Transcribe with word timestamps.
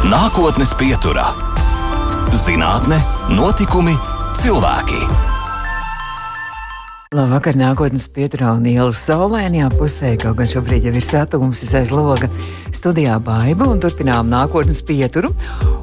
Nākotnes 0.00 0.70
pieturā- 0.80 1.26
zinātne, 2.44 2.96
notikumi, 3.36 3.98
cilvēki. 4.32 5.02
Labvakar, 7.10 7.56
nākotnes 7.58 8.06
pieturā 8.08 8.52
un 8.56 8.64
ielas 8.64 8.96
saulēnajā 9.04 9.68
pusē, 9.76 10.14
kaut 10.16 10.38
gan 10.38 10.46
šobrīd 10.46 10.84
jau 10.86 10.94
ir 10.94 11.02
satums 11.04 11.60
aiz 11.74 11.90
loga. 11.92 12.30
Studijā 12.72 13.18
Baiba 13.20 13.66
un 13.68 13.80
turpinām 13.82 14.30
nākotnes 14.30 14.80
pieturu. 14.86 15.34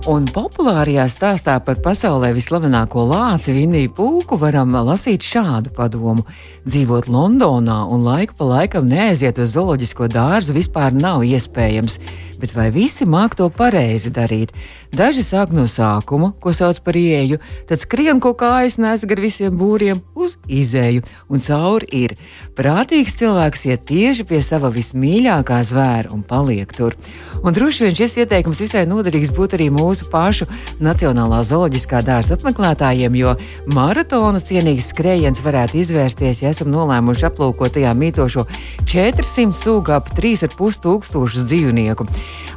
Un 0.08 0.26
populārajā 0.26 1.04
stāstā 1.12 1.60
par 1.64 1.76
pasaulē 1.84 2.32
vislavenāko 2.34 3.04
lāci 3.12 3.54
Viniju 3.54 3.92
Pūku 3.94 4.40
varam 4.40 4.72
lasīt 4.88 5.20
šādu 5.20 5.76
padomu. 5.76 6.24
Dzīvot 6.66 7.06
Londonā 7.12 7.84
un 7.92 8.08
laiku 8.08 8.34
pa 8.40 8.46
laikam 8.46 8.88
neaiziet 8.88 9.38
uz 9.38 9.52
zooloģisko 9.52 10.08
dārzu 10.08 10.56
vispār 10.56 10.96
nav 10.96 11.28
iespējams. 11.28 12.00
Bet 12.42 12.54
vai 12.56 12.70
visi 12.74 13.08
māk 13.10 13.36
to 13.38 13.50
pareizi 13.54 14.12
darīt? 14.14 14.54
Daži 14.96 15.24
sāk 15.26 15.52
no 15.56 15.66
sākuma, 15.68 16.32
ko 16.40 16.54
sauc 16.56 16.80
par 16.86 16.96
ieeju, 16.96 17.40
tad 17.68 17.82
skrien 17.84 18.22
ko 18.24 18.32
kājas 18.38 18.78
nes 18.80 19.04
gar 19.10 19.20
visiem 19.20 19.58
būriem 19.58 20.00
uz 20.16 20.38
izēju, 20.48 21.04
un 21.30 21.44
cauri 21.44 21.90
ir. 22.04 22.16
Prātīgs 22.58 23.18
cilvēks 23.20 23.66
iet 23.68 23.84
tieši 23.90 24.26
pie 24.30 24.40
sava 24.46 24.72
vismīļākā 24.74 25.60
zvēra 25.68 26.14
un 26.16 26.24
paliek 26.26 26.72
tur. 26.74 26.96
Un 27.44 27.54
droši 27.54 27.86
vien 27.86 27.98
šis 27.98 28.16
ieteikums 28.24 28.62
visai 28.64 28.86
noderīgs 28.90 29.34
būtu 29.36 29.58
arī 29.60 29.68
mūsu 29.74 30.08
pašu 30.12 30.48
Nacionālā 30.84 31.44
zooloģiskā 31.46 32.02
dārza 32.06 32.38
apmeklētājiem, 32.38 33.18
jo 33.20 33.36
maratona 33.74 34.42
cienīgs 34.42 34.92
skrējiens 34.94 35.44
varētu 35.46 35.82
izvērsties, 35.82 36.42
ja 36.44 36.54
esam 36.54 36.72
nolēmuši 36.74 37.28
aplūkot 37.30 37.76
tajā 37.78 37.94
mītošo 37.98 38.48
400 38.88 39.54
sugu 39.58 39.94
ap 39.98 40.10
3,5 40.18 40.82
tūkstošus 40.86 41.48
dzīvnieku. 41.50 42.08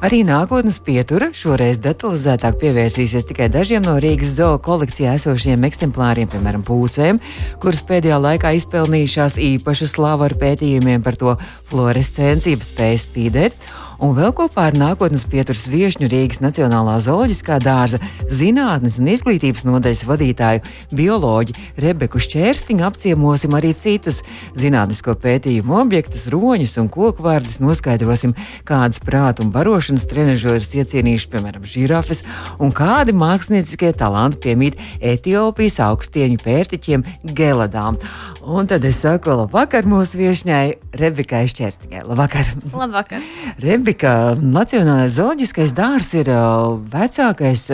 Arī 0.01 0.23
nākotnes 0.25 0.79
pietura 0.81 1.29
šoreiz 1.37 1.77
detalizētāk 1.85 2.57
pievērsīsies 2.63 3.27
tikai 3.29 3.51
dažiem 3.53 3.85
no 3.85 3.99
Rīgas 4.01 4.33
zoo 4.39 4.55
kolekcijā 4.65 5.13
esošiem 5.19 5.67
eksemplāriem, 5.69 6.31
piemēram, 6.33 6.65
pūcēm, 6.65 7.21
kuras 7.61 7.85
pēdējā 7.85 8.17
laikā 8.25 8.55
izpelnījušās 8.57 9.37
īpašu 9.51 9.91
slavu 9.93 10.25
ar 10.31 10.37
pētījumiem 10.41 11.05
par 11.05 11.21
to 11.21 11.37
fluorescenciju 11.69 12.65
spēju 12.65 13.05
spīdēt 13.05 13.61
un 14.05 14.15
vēl 14.17 14.33
kopā 14.37 14.69
ar 14.71 14.77
nākotnes 14.79 15.27
pieturas 15.29 15.67
viesņu 15.71 16.09
Rīgas 16.11 16.41
Nacionālā 16.43 16.97
zooloģiskā 17.05 17.59
dārza 17.63 18.01
zinātnes 18.33 18.97
un 19.01 19.11
izglītības 19.13 19.67
nodaļas 19.69 20.03
vadītāju 20.09 20.63
bioloģi 20.97 21.57
Rebeku 21.85 22.21
Šķērstiņu 22.23 22.87
apciemosim 22.89 23.57
arī 23.59 23.73
citus 23.77 24.23
zinātnisko 24.59 25.15
pētījumu 25.21 25.77
objektus, 25.83 26.29
roņus 26.33 26.79
un 26.81 26.89
koku 26.93 27.27
vārdus, 27.27 27.59
noskaidrosim, 27.63 28.35
kādas 28.69 29.03
prātu 29.05 29.45
un 29.45 29.53
barošanas 29.55 30.07
trenižeris 30.11 30.73
iecienījuši, 30.81 31.31
piemēram, 31.35 31.69
žirafes, 31.69 32.25
un 32.61 32.73
kādi 32.77 33.15
mākslinieckie 33.17 33.93
talanti 34.01 34.41
piemīt 34.47 34.81
Etiopijas 35.01 35.81
augstieņu 35.91 36.41
pērtiķiem 36.45 37.05
Geladām. 37.37 38.01
Un 38.41 38.69
tad 38.71 38.85
es 38.89 39.03
saku, 39.05 39.35
labvakar 39.37 39.85
mūsu 39.89 40.23
viesņai 40.23 40.65
Rebekai 40.97 41.45
Šķērstiņai. 41.53 42.07
Labvakar! 42.09 42.49
Labvakar. 42.73 43.21
Rebika, 43.91 44.37
Nacionālais 44.39 45.17
zooloģiskais 45.17 45.73
dārzs 45.75 46.13
ir 46.15 46.29
vecākais 46.93 47.65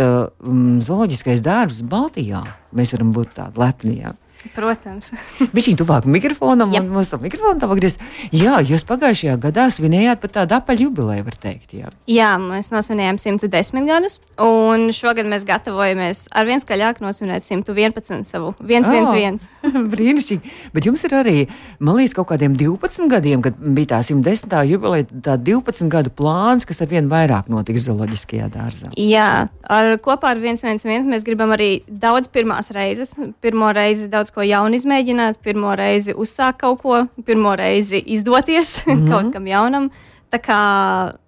zooloģiskais 0.86 1.42
dārzs 1.45 1.83
Baltijā. 1.84 2.41
Mēs 2.72 2.95
varam 2.95 3.11
būt 3.12 3.34
tādi 3.36 3.61
lepni. 3.61 3.98
Jā. 4.00 4.14
Protams. 4.55 5.12
Viņš 5.56 5.69
ir 5.72 5.78
tuvāk 5.80 6.06
mikrofonam, 6.11 6.75
un 6.77 6.91
mums 6.92 7.11
to 7.11 7.19
mikrofonu 7.22 7.62
tā 7.62 7.69
pagriezt. 7.70 8.02
Jā, 8.34 8.61
jūs 8.64 8.84
pagājušajā 8.88 9.36
gadā 9.42 9.66
svinējāt 9.72 10.22
pat 10.22 10.36
tādu 10.41 10.58
apaļu 10.58 10.88
jubileju, 10.88 11.27
var 11.27 11.38
teikt. 11.42 11.75
Jā, 11.77 11.91
jā 12.11 12.30
mēs 12.42 12.70
nosvinējām 12.75 13.20
110 13.22 13.88
gadus, 13.88 14.19
un 14.42 14.88
šogad 14.94 15.28
mēs 15.28 15.47
gatavojamies 15.48 16.27
ar 16.36 16.48
vien 16.48 16.62
skaļāk 16.62 17.00
nosvinēt 17.05 17.47
111 17.47 18.27
savu 18.28 18.53
111. 18.61 19.47
Oh, 19.66 19.81
brīnišķīgi. 19.94 20.54
Bet 20.76 20.88
jums 20.88 21.04
ir 21.06 21.16
arī, 21.19 21.37
man 21.81 21.98
liekas, 21.98 22.16
kaut 22.16 22.31
kādiem 22.32 22.56
12 22.59 23.10
gadiem, 23.12 23.42
kad 23.44 23.59
bija 23.59 23.97
tā 23.97 24.03
110. 24.06 24.56
jubileja, 24.71 25.09
tā 25.25 25.37
12 25.41 25.91
gadu 25.92 26.12
plāns, 26.15 26.66
kas 26.69 26.82
ar 26.84 26.91
vien 26.91 27.10
vairāk 27.10 27.50
notiks 27.53 27.87
zooloģiskajā 27.88 28.48
dārzā. 28.54 28.92
Jā, 29.00 29.48
ar, 29.62 29.92
kopā 30.03 30.34
ar 30.34 30.42
111 30.42 31.09
mēs 31.10 31.26
gribam 31.26 31.54
arī 31.56 31.71
daudz 31.87 32.31
pirmās 32.32 32.71
reizes. 32.75 33.15
Pirmo 33.44 33.71
reizi 33.76 34.10
daudz 34.12 34.32
ko 34.36 34.44
jaunu 34.44 34.76
izmēģināt, 34.76 35.41
pirmo 35.44 35.72
reizi 35.78 36.14
uzsākt 36.16 36.60
kaut 36.60 36.82
ko, 36.82 37.00
pirmo 37.26 37.54
reizi 37.56 38.02
izdoties 38.16 38.78
mm 38.84 38.92
-hmm. 38.92 39.10
kaut 39.10 39.32
kam 39.32 39.47
jaunam. 39.48 39.91
Tā 40.32 40.41
kā 40.42 40.60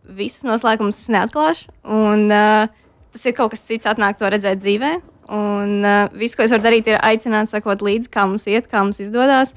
visus 0.05 0.45
noslēgumus 0.45 1.01
es 1.01 1.09
neatklāšu. 1.09 1.69
Un, 1.85 2.27
uh, 2.31 2.69
tas 3.13 3.27
ir 3.27 3.33
kaut 3.33 3.51
kas 3.51 3.63
cits, 3.63 3.87
atnāk 3.87 4.19
to 4.19 4.27
redzēt 4.27 4.61
dzīvē. 4.61 5.01
Un 5.29 5.85
uh, 5.85 6.09
viss, 6.13 6.37
ko 6.37 6.43
es 6.43 6.51
varu 6.51 6.63
darīt, 6.63 6.89
ir 6.89 6.99
aicināt, 7.03 7.49
sakot 7.49 7.83
līdzi, 7.85 8.09
kā 8.11 8.27
mums 8.27 8.47
iet, 8.47 8.67
kā 8.71 8.83
mums 8.83 9.01
izdodas. 9.01 9.55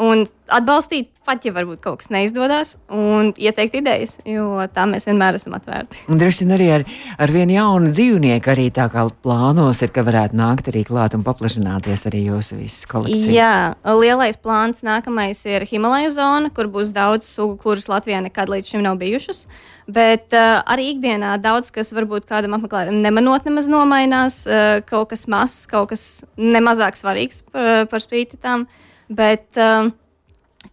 Un 0.00 0.22
atbalstīt, 0.50 1.10
pat 1.28 1.44
ja 1.44 1.52
varbūt 1.52 1.82
kaut 1.84 2.00
kas 2.00 2.08
neizdodas, 2.12 2.72
un 2.94 3.30
ieteikt 3.38 3.76
idejas, 3.82 4.14
jo 4.26 4.62
tā 4.72 4.86
mēs 4.88 5.04
vienmēr 5.06 5.36
esam 5.36 5.54
atvērti. 5.58 6.06
Un 6.10 6.20
droši 6.20 6.46
vien 6.46 6.54
arī 6.56 6.68
ar, 6.78 6.84
ar 7.20 7.32
vienu 7.34 7.54
jaunu 7.54 7.92
dzīvnieku 7.92 8.52
arī 8.54 8.66
tā 8.74 8.86
kā 8.92 9.04
plānos 9.24 9.82
ir, 9.84 9.92
ka 9.94 10.04
varētu 10.06 10.38
nākt 10.40 10.72
arī 10.72 10.86
klāt 10.88 11.16
un 11.18 11.26
paplašināties 11.26 12.06
arī 12.08 12.24
jūsu 12.30 12.62
visas 12.62 12.88
kolekcijas. 12.90 13.28
Jā, 13.34 13.52
lielais 14.00 14.40
plāns 14.40 14.80
nākamais 14.86 15.44
ir 15.50 15.68
Himalaju 15.68 16.14
zona, 16.16 16.52
kur 16.56 16.72
būs 16.72 16.94
daudz 16.96 17.28
sugu, 17.28 17.58
kuras 17.60 17.90
Latvijā 17.92 18.24
nekad 18.24 18.50
līdz 18.50 18.74
šim 18.74 18.86
nav 18.88 18.98
bijušas. 19.02 19.44
Bet 19.90 20.32
uh, 20.32 20.60
arī 20.70 20.94
ikdienā 20.94 21.36
daudz 21.42 21.72
kas 21.74 21.92
varbūt 21.92 22.28
kādam 22.28 22.56
apmeklētājam 22.56 23.00
nemanot 23.04 23.44
nemaz 23.48 23.68
nomainās, 23.68 24.44
uh, 24.48 24.78
kaut 24.86 25.12
kas 25.12 25.26
mazs, 25.30 25.64
kaut 25.70 25.90
kas 25.92 26.04
nemazāk 26.38 26.96
svarīgs 26.96 27.42
par, 27.50 27.90
par 27.90 28.02
spīti 28.02 28.40
tam. 28.40 28.68
Bet 29.10 29.58
uh, 29.58 29.90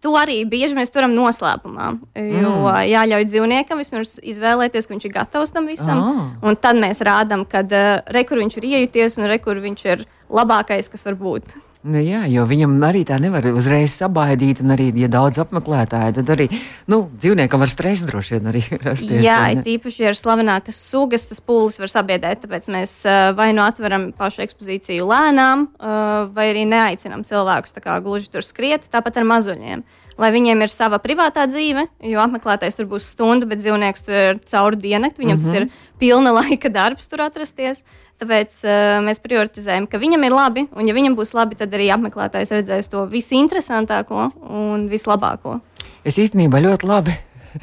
To 0.04 0.12
arī 0.14 0.42
bieži 0.46 0.76
mēs 0.76 0.92
turam 0.94 1.14
noslēpumā. 1.16 1.86
Jo 2.14 2.50
mm. 2.52 2.82
jāļauj 2.86 3.24
dzīvniekam 3.32 3.80
vispirms 3.80 4.18
izvēlēties, 4.20 4.86
ka 4.86 4.94
viņš 4.94 5.06
ir 5.08 5.14
gatavs 5.14 5.54
tam 5.54 5.66
visam. 5.70 6.02
Oh. 6.02 6.20
Un 6.46 6.58
tad 6.60 6.78
mēs 6.78 7.02
rādām, 7.06 7.42
ka 7.48 7.64
uh, 7.64 7.88
re, 8.14 8.22
kur 8.28 8.38
viņš 8.38 8.58
ir 8.60 8.68
iejuties 8.68 9.18
un 9.18 9.26
re, 9.30 9.40
kur 9.42 9.58
viņš 9.64 9.86
ir 9.88 10.04
labākais, 10.30 10.90
kas 10.92 11.02
var 11.08 11.18
būt. 11.18 11.56
Nu, 11.86 12.00
jā, 12.02 12.24
jo 12.26 12.42
viņam 12.42 12.72
arī 12.82 13.04
tā 13.06 13.20
nevar 13.22 13.44
uzreiz 13.52 13.92
sabaidīt, 13.94 14.64
un 14.64 14.74
arī, 14.74 14.88
ja 14.98 15.06
daudz 15.12 15.38
apmeklētāju, 15.38 16.16
tad 16.16 16.32
arī 16.34 16.48
nu, 16.90 17.04
dzīvniekam 17.22 17.62
var 17.62 17.70
stress 17.70 18.02
droši 18.08 18.34
vien 18.34 18.50
arī 18.50 18.62
rasties. 18.88 19.22
Jā, 19.22 19.38
tīpaši, 19.62 20.02
ja 20.02 20.10
ir 20.10 20.18
slavenākas 20.18 20.80
sugas, 20.88 21.28
tas 21.30 21.38
pūlis 21.38 21.78
var 21.78 21.92
sabiedēt, 21.92 22.42
tāpēc 22.42 22.66
mēs 22.74 22.96
uh, 23.06 23.30
vai 23.38 23.52
nu 23.54 23.62
atveram 23.62 24.08
pašu 24.18 24.42
ekspozīciju 24.48 25.06
lēnām, 25.06 25.68
uh, 25.78 26.26
vai 26.34 26.50
arī 26.50 26.66
neaicinām 26.66 27.22
cilvēkus 27.28 27.78
kā, 27.78 28.00
gluži 28.02 28.34
tur 28.34 28.42
skriet, 28.42 28.90
tāpat 28.90 29.22
ar 29.22 29.30
mazuļiem. 29.30 29.86
Lai 30.18 30.32
viņiem 30.34 30.64
ir 30.64 30.72
sava 30.72 30.98
privātā 30.98 31.44
dzīve, 31.46 31.84
jo 32.10 32.18
apmeklētājs 32.22 32.74
tur 32.74 32.88
būs 32.90 33.06
stundu, 33.12 33.46
bet 33.46 33.60
dzīvnieks 33.62 34.02
tur 34.06 34.16
ir 34.18 34.40
cauri 34.50 34.80
diennakti, 34.82 35.22
viņam 35.22 35.38
mm 35.38 35.44
-hmm. 35.44 35.52
tas 35.52 35.60
ir 35.60 35.98
pilna 35.98 36.32
laika 36.40 36.68
darbs 36.68 37.06
tur 37.06 37.22
atrasties. 37.22 37.84
Tāpēc 38.18 38.64
uh, 38.66 38.98
mēs 39.06 39.22
prioritizējam, 39.22 39.86
ka 39.86 39.98
viņam 39.98 40.24
ir 40.26 40.34
labi, 40.34 40.66
un 40.74 40.88
ja 40.88 40.94
viņam 40.94 41.14
būs 41.14 41.34
labi, 41.38 41.54
tad 41.54 41.70
arī 41.70 41.86
apmeklētājs 41.94 42.50
redzēs 42.50 42.90
to 42.90 43.06
visinteresantāko 43.06 44.32
un 44.42 44.88
vislabāko. 44.90 45.60
Es 46.04 46.18
īstenībā 46.18 46.58
ļoti 46.58 46.86
labi 46.86 47.14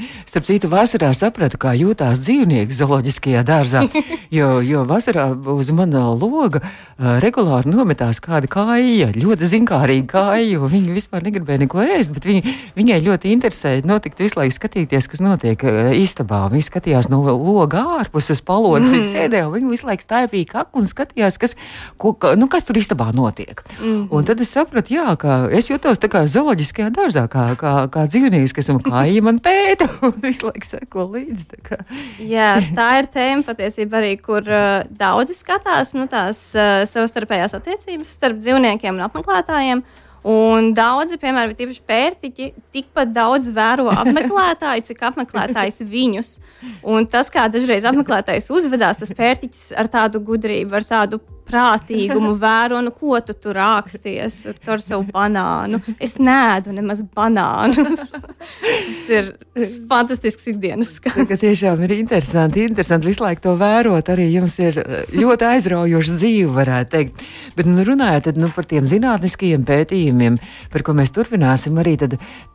Starp 0.30 0.48
citu, 0.48 0.70
vasarā 0.72 1.12
sapratu, 1.18 1.60
kā 1.62 1.76
jūtās 1.78 2.22
dzīvnieki 2.24 2.80
zooloģiskajā 2.82 3.46
dārzā. 3.48 3.86
Jo, 4.36 4.58
jo 4.66 4.82
vasarā 4.88 5.28
uz 5.54 5.70
mana 5.76 6.02
loga 6.18 6.60
uh, 6.60 7.20
regulāri 7.24 7.70
nometās 7.72 8.18
kāda 8.24 8.50
kāja, 8.52 9.12
ļoti 9.16 9.48
zinkārīga 9.48 10.08
kāja, 10.12 10.48
jo 10.50 10.68
viņi 10.72 10.96
vispār 10.96 11.24
negribēja 11.24 11.62
neko 11.62 11.84
ēst, 11.84 12.12
bet 12.16 12.26
viņi, 12.28 12.56
viņai 12.76 12.98
ļoti 13.06 13.32
interesēja 13.32 13.86
notikt 13.88 14.20
visu 14.20 14.40
laiku 14.40 14.58
skatīties, 14.58 15.08
kas 15.12 15.24
notiek 15.24 15.62
uh, 15.64 15.94
istabā. 15.96 16.42
Viņi 16.52 16.68
skatījās 16.68 17.10
no 17.14 17.22
loga 17.30 17.84
ārpuses 18.02 18.42
palodas, 18.46 18.92
mm. 18.92 19.06
sēdēja, 19.14 19.52
viņi 19.54 19.72
visu 19.72 19.88
laiku 19.88 20.08
staipīja 20.08 20.52
kaklu 20.52 20.84
un 20.84 20.90
skatījās, 20.90 21.40
kas, 21.40 21.56
ko, 22.02 22.16
ka, 22.18 22.34
nu, 22.40 22.50
kas 22.52 22.68
tur 22.68 22.82
istabā 22.82 23.12
notiek. 23.16 23.62
Mm. 23.78 24.08
Un 24.16 24.28
tad 24.28 24.42
es 24.44 24.52
sapratu, 24.58 24.98
jā, 24.98 25.16
ka 25.22 25.46
es 25.54 25.70
jutos 25.72 26.02
tā 26.02 26.10
kā 26.12 26.26
zooloģiskajā 26.30 26.92
dārzā, 26.98 27.28
kā, 27.32 27.48
kā, 27.60 27.76
kā 27.94 28.06
dzīvnieks, 28.10 28.56
kas 28.58 28.74
man 28.74 28.84
kāja 28.86 29.24
man 29.26 29.40
pēta 29.44 29.85
un 30.06 30.16
visu 30.26 30.48
laiku 30.50 30.70
seko 30.70 31.08
līdzi. 31.14 31.46
Tā 31.52 31.82
Jā, 32.24 32.54
tā 32.78 32.88
ir 33.02 33.10
tēma 33.14 33.46
patiesībā 33.48 34.02
arī, 34.02 34.16
kur 34.22 34.46
uh, 34.46 34.86
daudzi 34.90 35.38
skatās 35.38 35.94
nu, 35.98 36.08
tās 36.12 36.48
uh, 36.58 36.82
savstarpējās 36.90 37.58
attiecības 37.58 38.16
starp 38.18 38.42
dzīvniekiem 38.42 38.98
un 38.98 39.06
apmeklētājiem. 39.10 39.86
Un 40.26 40.72
daudzi, 40.74 41.20
piemēram, 41.22 41.54
tīpaši 41.54 41.84
pērtiķi, 41.86 42.48
tikpat 42.74 43.12
daudz 43.14 43.52
vēro 43.54 43.92
apmeklētāju, 43.94 44.88
cik 44.88 45.04
apmeklētājs 45.12 45.84
viņus. 45.86 46.32
Un 46.82 47.06
tas, 47.06 47.30
kā 47.30 47.46
dažreiz 47.54 47.86
apmeklētājs 47.86 48.50
uzvedās, 48.50 48.98
tas 48.98 49.14
pērtiķis 49.14 49.68
ar 49.78 49.92
tādu 49.94 50.24
gudrību, 50.26 50.80
ar 50.80 50.88
tādu 50.88 51.22
prātīgumu 51.46 52.34
vēro, 52.42 52.82
nu, 52.86 52.94
ko 52.96 53.20
tu 53.26 53.36
tur 53.38 53.58
raksties 53.60 54.42
ar 54.50 54.82
savu 54.84 55.06
banānu. 55.14 55.82
Es 56.02 56.18
nēdu 56.22 56.74
nemaz 56.76 57.04
banānus. 57.16 58.16
Tas 58.16 59.04
ir 59.14 59.32
fantastisks 59.90 60.50
ikdienas 60.52 60.96
skats. 61.00 61.28
Tas 61.30 61.44
tiešām 61.44 61.84
ir 61.86 61.96
interesanti, 62.00 62.66
interesanti 62.70 63.10
visu 63.10 63.24
laiku 63.24 63.46
to 63.46 63.56
vērot. 63.60 64.10
Arī 64.14 64.28
jums 64.34 64.58
ir 64.64 64.80
eh, 64.82 65.14
ļoti 65.16 65.48
aizraujoša 65.50 66.18
dzīve, 66.20 66.52
varētu 66.56 66.94
teikt. 66.96 67.26
Bet 67.58 67.70
nu, 67.70 67.86
runājot 67.88 68.32
nu, 68.40 68.50
par 68.56 68.68
tiem 68.70 68.88
zinātniskajiem 68.88 69.66
pētījumiem, 69.68 70.40
par 70.74 70.86
ko 70.86 70.96
mēs 70.98 71.14
turpināsim, 71.16 71.78
arī 71.82 71.96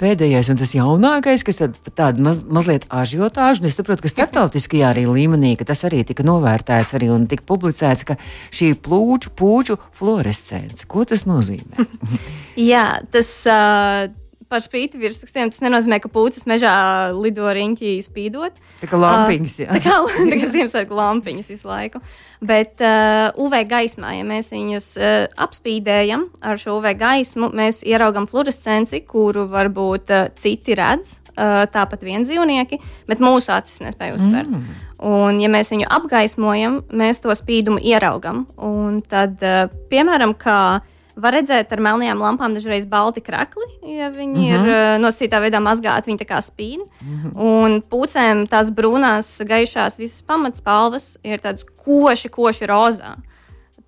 pēdējais 0.01 0.51
un 0.53 0.61
tas 0.61 0.75
jaunākais, 0.77 1.45
kas 1.47 1.63
tad, 1.63 1.79
tāda 1.97 2.23
maz, 2.25 2.43
mazliet 2.45 2.87
ažiotāža, 2.93 3.63
un 3.63 3.71
es 3.71 3.79
saprotu, 3.79 4.05
ka 4.05 4.13
starptautiskajā 4.13 4.93
arī 4.93 5.07
līmenī, 5.09 5.55
ka 5.59 5.67
tas 5.71 5.85
arī 5.89 6.03
tika 6.07 6.27
novērtēts 6.27 6.97
arī 6.99 7.11
un 7.15 7.27
tika 7.31 7.47
publicēts, 7.49 8.07
ka 8.09 8.19
šī 8.55 8.73
plūču, 8.85 9.35
puču 9.37 9.79
fluorescence. 9.97 10.89
Ko 10.91 11.05
tas 11.09 11.27
nozīmē? 11.29 11.87
Jā, 12.71 12.87
tas. 13.13 13.35
Uh, 13.49 14.11
par 14.51 14.65
spīti 14.65 14.99
virsrakstiem. 15.01 15.51
Tas 15.53 15.63
nenozīmē, 15.63 16.01
ka 16.03 16.11
pūces 16.13 16.47
mežā 16.51 16.73
lido 17.15 17.47
riņķī 17.55 17.93
spīdot. 18.03 18.59
Tā 18.83 18.91
kā 18.91 18.99
lampiņas, 18.99 19.57
jā. 19.63 19.71
Tā 19.71 19.83
kā, 19.85 19.97
tā 20.33 20.41
kā 20.41 20.51
Ziemassvētku 20.51 20.99
lampiņas 20.99 21.51
visu 21.53 21.71
laiku. 21.71 22.03
Bet 22.43 22.83
uh, 22.83 23.31
UV 23.41 23.61
gaismā, 23.71 24.17
ja 24.19 24.27
mēs 24.27 24.51
viņus 24.55 24.91
uh, 24.99 25.17
apspīdējam 25.47 26.27
ar 26.43 26.61
šo 26.61 26.81
UV 26.81 26.95
gaismu, 26.99 27.53
mēs 27.57 27.83
ieraugam 27.87 28.27
fluorescenci, 28.31 29.05
kuru 29.09 29.47
varbūt 29.51 30.15
uh, 30.17 30.29
citi 30.41 30.75
redz, 30.79 31.19
uh, 31.37 31.63
tāpat 31.71 32.03
vien 32.07 32.27
dzīvnieki, 32.27 32.81
bet 33.11 33.23
mūsu 33.23 33.55
acis 33.55 33.85
nespēja 33.85 34.19
uztvert. 34.19 34.51
Mm. 34.51 34.87
Un, 35.01 35.41
ja 35.41 35.49
mēs 35.49 35.71
viņu 35.73 35.87
apgaismojam, 35.89 36.83
mēs 36.93 37.23
to 37.25 37.33
spīdumu 37.33 37.81
ieraugam. 37.81 38.45
Un 38.61 39.01
tad, 39.01 39.39
uh, 39.41 39.71
piemēram, 39.89 40.35
kā 40.37 40.81
var 41.21 41.35
redzēt 41.37 41.73
ar 41.73 41.83
melnajām 41.85 42.21
lampām 42.21 42.55
dažreiz 42.57 42.87
balti 42.89 43.23
krakli, 43.25 43.67
ja 43.97 44.11
viņi 44.13 44.45
uh 44.45 44.53
-huh. 44.53 44.55
ir 44.55 44.71
uh, 44.71 45.01
nosacītā 45.03 45.41
veidā 45.43 45.61
mazgāti, 45.61 46.11
viņi 46.11 46.23
tā 46.23 46.29
kā 46.29 46.41
spīd. 46.45 46.81
Uh 46.81 47.09
-huh. 47.09 47.33
Un 47.37 47.83
pūcēm 47.83 48.47
tās 48.49 48.71
brūnās, 48.71 49.45
gaišās, 49.45 49.99
visas 49.99 50.23
pamatspalvas 50.23 51.17
ir 51.25 51.41
tādas 51.41 51.65
koši, 51.85 52.29
koši 52.29 52.67
rozā. 52.67 53.17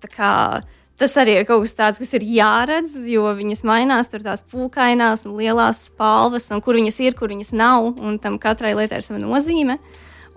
Tā 0.01 0.09
kā, 0.17 0.61
tas 0.97 1.17
arī 1.17 1.39
ir 1.39 1.45
kaut 1.45 1.61
kas 1.63 1.75
tāds, 1.75 1.99
kas 1.99 2.13
ir 2.13 2.23
jāredz, 2.23 2.97
jo 3.07 3.23
viņas 3.23 3.63
mainās, 3.63 4.09
tur 4.11 4.19
tās 4.19 4.43
pūkainās 4.43 5.25
un 5.25 5.37
lielās 5.37 5.85
spalvas, 5.85 6.51
un 6.51 6.61
kur 6.61 6.75
viņas 6.75 6.99
ir, 6.99 7.13
kur 7.13 7.29
viņas 7.29 7.53
nav, 7.53 8.01
un 8.01 8.19
tam 8.19 8.39
katrai 8.39 8.73
lietai 8.75 8.97
ir 8.97 9.03
sava 9.03 9.19
nozīme. 9.19 9.77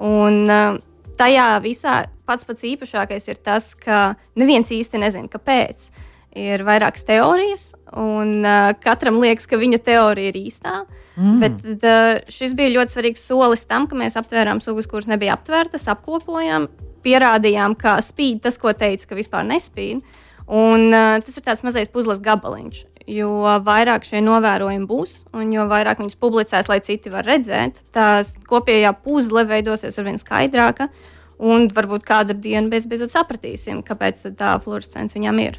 Un, 0.03 0.45
uh, 0.51 0.77
tajā 1.17 1.49
visā 1.65 2.03
pats 2.27 2.47
pats 2.47 2.67
īpašākais 2.67 3.31
ir 3.31 3.41
tas, 3.45 3.71
ka 3.79 4.17
neviens 4.39 4.73
īsti 4.75 5.01
nezina, 5.01 5.31
kāpēc. 5.33 5.91
Ir 6.37 6.67
vairākas 6.67 7.07
teorijas, 7.09 7.71
un 7.97 8.43
uh, 8.45 8.75
katram 8.83 9.17
liekas, 9.23 9.47
ka 9.49 9.57
viņa 9.57 9.79
teorija 9.87 10.33
ir 10.33 10.37
īstā. 10.37 10.83
Mm. 11.17 11.39
Bet 11.41 11.87
uh, 11.89 12.11
šis 12.29 12.53
bija 12.59 12.75
ļoti 12.75 12.93
svarīgs 12.93 13.25
solis 13.25 13.65
tam, 13.69 13.87
ka 13.89 13.97
mēs 13.97 14.19
aptvērām 14.21 14.61
sugas, 14.61 14.89
kuras 14.91 15.09
nebija 15.09 15.39
aptvērtas, 15.39 15.89
apkopojām, 15.95 16.69
pierādījām, 17.07 17.79
ka 17.81 17.97
spīd 18.05 18.43
tas, 18.45 18.61
ko 18.61 18.75
teica, 18.77 19.09
ka 19.09 19.17
vispār 19.17 19.49
nespīd. 19.49 20.05
Un, 20.45 20.91
uh, 20.93 21.17
tas 21.25 21.41
ir 21.41 21.47
tāds 21.47 21.65
mazais 21.65 21.89
puzles 21.89 22.21
gabaliņš 22.23 22.85
jo 23.07 23.31
vairāk 23.67 24.07
šie 24.07 24.21
novērojumi 24.25 24.89
būs, 24.91 25.19
un 25.37 25.53
jo 25.55 25.67
vairāk 25.71 26.03
viņus 26.03 26.19
publicēs, 26.21 26.71
lai 26.71 26.81
citi 26.85 27.13
var 27.13 27.27
redzēt, 27.27 27.79
tās 27.95 28.35
kopējā 28.49 28.93
puzle 29.05 29.47
veidosies 29.49 29.99
ar 29.99 30.09
vien 30.09 30.19
skaidrāka. 30.21 30.91
Un 31.37 31.67
varbūt 31.69 32.07
kādu 32.09 32.33
dienu 32.33 32.71
bez 32.73 32.87
beidzot 32.89 33.13
sapratīsim, 33.13 33.83
kāpēc 33.85 34.23
tā 34.41 34.55
fluorescence 34.65 35.19
viņam 35.19 35.41
ir. 35.43 35.59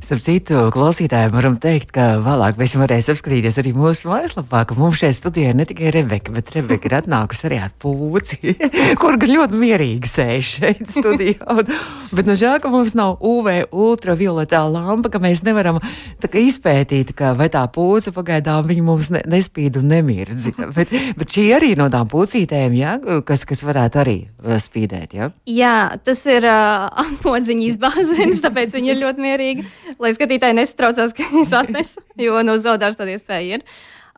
Starp 0.00 0.22
citu, 0.24 0.60
klausītājiem 0.72 1.30
varam 1.30 1.56
teikt, 1.60 1.90
ka 1.92 2.16
vēlāk 2.24 2.56
mēs 2.58 2.72
varēsim 2.80 3.12
apskatīties 3.14 3.58
arī 3.60 3.70
mūsu 3.76 4.08
mājaslapā, 4.08 4.62
ka 4.66 4.74
mums 4.74 5.02
šeit 5.02 5.14
studijā 5.14 5.52
ir 5.52 5.58
ne 5.58 5.66
tikai 5.68 5.92
Rebeka, 5.92 6.32
bet 6.32 6.48
Rebeka 6.54 6.88
ir 6.88 6.94
atnākusi 7.02 7.44
arī 7.46 7.58
ar 7.60 7.74
pūci, 7.78 8.54
kur 9.00 9.18
gan 9.20 9.30
ļoti 9.30 9.60
mierīgi 9.60 10.08
sēž 10.10 10.48
šeit 10.56 10.80
studijā. 10.90 11.44
Un, 11.54 11.68
bet, 12.16 12.24
nu, 12.24 12.34
žēl, 12.40 12.56
ka 12.64 12.72
mums 12.72 12.96
nav 12.98 13.20
UV 13.20 13.68
ultravioletā 13.70 14.62
lampa, 14.72 15.12
ka 15.12 15.20
mēs 15.22 15.44
nevaram 15.46 15.82
kā, 16.24 16.32
izpētīt, 16.40 17.12
ka 17.14 17.34
vai 17.38 17.50
tā 17.52 17.66
pūce 17.70 18.14
pagaidām 18.16 18.64
viņa 18.66 18.86
mums 18.86 19.12
ne, 19.12 19.22
nespīd 19.30 19.78
un 19.82 19.92
nemirdz. 19.92 20.48
bet, 20.78 20.96
bet 21.20 21.36
šī 21.36 21.46
arī 21.60 21.74
no 21.78 21.90
tām 21.92 22.08
pūcītēm, 22.10 22.74
ja, 22.80 22.96
kas, 23.28 23.44
kas 23.46 23.62
varētu 23.68 24.02
arī 24.02 24.16
uh, 24.24 24.56
spīdēt. 24.58 25.14
Ja? 25.20 25.30
Jā, 25.44 25.76
tas 26.02 26.24
ir 26.26 26.48
uh, 26.48 26.88
amodziņas 27.04 27.78
bāzens, 27.84 28.42
tāpēc 28.48 28.74
viņi 28.80 28.94
ir 28.96 29.02
ļoti 29.04 29.28
mierīgi 29.60 29.90
lai 30.00 30.12
skatītāji 30.16 30.58
nesatraucās, 30.58 31.14
ka 31.16 31.26
es 31.42 31.54
atnesu, 31.56 32.04
jo 32.20 32.42
no 32.46 32.58
zaudārs 32.60 32.98
tāda 32.98 33.16
iespēja 33.16 33.60
ir. 33.60 33.66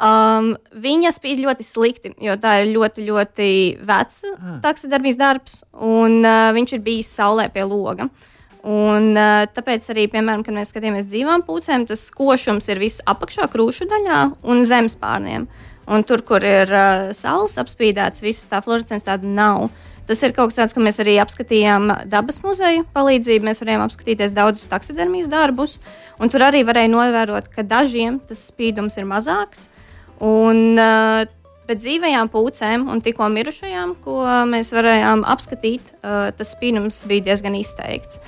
Um, 0.02 0.54
viņa 0.82 1.12
spīd 1.14 1.42
ļoti 1.44 1.66
slikti, 1.66 2.12
jo 2.24 2.34
tā 2.40 2.62
ir 2.62 2.72
ļoti, 2.72 3.04
ļoti 3.06 3.48
veca 3.86 4.30
ah. 4.32 4.54
taksidarbības 4.64 5.18
darbs, 5.20 5.58
un 5.76 6.22
uh, 6.24 6.48
viņš 6.56 6.78
ir 6.78 6.84
bijis 6.84 7.12
saulē 7.18 7.46
pie 7.52 7.66
loga. 7.68 8.08
Un, 8.62 9.12
uh, 9.18 9.42
tāpēc 9.52 9.86
arī, 9.92 10.06
piemēram, 10.10 10.42
kad 10.46 10.56
mēs 10.56 10.72
skatāmies 10.72 11.06
dzīvām 11.10 11.44
pūcēm, 11.46 11.84
tas 11.90 12.06
košums 12.14 12.70
ir 12.72 12.80
viss 12.82 13.04
apakšā, 13.10 13.50
krūšu 13.52 13.86
daļā 13.90 14.24
un 14.48 14.64
zemes 14.66 14.96
pārniem. 14.98 15.48
Un 15.92 16.04
tur, 16.06 16.22
kur 16.26 16.42
ir 16.46 16.70
uh, 16.70 17.10
saules 17.14 17.58
apspīdēts, 17.60 18.22
viss 18.24 18.48
tā 18.48 18.62
fluorescence 18.64 19.06
tāda 19.06 19.28
nav. 19.28 19.68
Tas 20.08 20.22
ir 20.26 20.34
kaut 20.36 20.50
kas 20.50 20.58
tāds, 20.58 20.74
ko 20.74 20.82
mēs 20.82 20.98
arī 21.02 21.18
apskatījām 21.22 21.90
dabas 22.10 22.40
muzeja 22.42 22.82
palīdzību. 22.96 23.46
Mēs 23.46 23.62
varējām 23.62 23.84
apskatīties 23.84 24.34
daudzus 24.36 24.70
taksidermijas 24.72 25.30
darbus, 25.30 25.76
un 26.18 26.32
tur 26.32 26.48
arī 26.48 26.64
varēja 26.66 26.90
novērot, 26.90 27.52
ka 27.52 27.62
dažiem 27.66 28.18
tas 28.26 28.42
spīdums 28.50 28.98
ir 28.98 29.06
mazāks. 29.08 29.68
Un, 30.22 30.74
uh, 30.78 31.22
Bet 31.62 31.78
dzīvajām 31.78 32.26
pūcēm 32.32 32.88
un 32.90 33.00
tikko 33.00 33.28
mirušajām, 33.30 33.92
ko 34.02 34.16
mēs 34.50 34.72
varējām 34.74 35.22
apskatīt, 35.30 35.92
uh, 36.02 36.32
tas 36.34 36.50
spīdums 36.56 36.98
bija 37.06 37.28
diezgan 37.30 37.54
izteikts. 37.54 38.18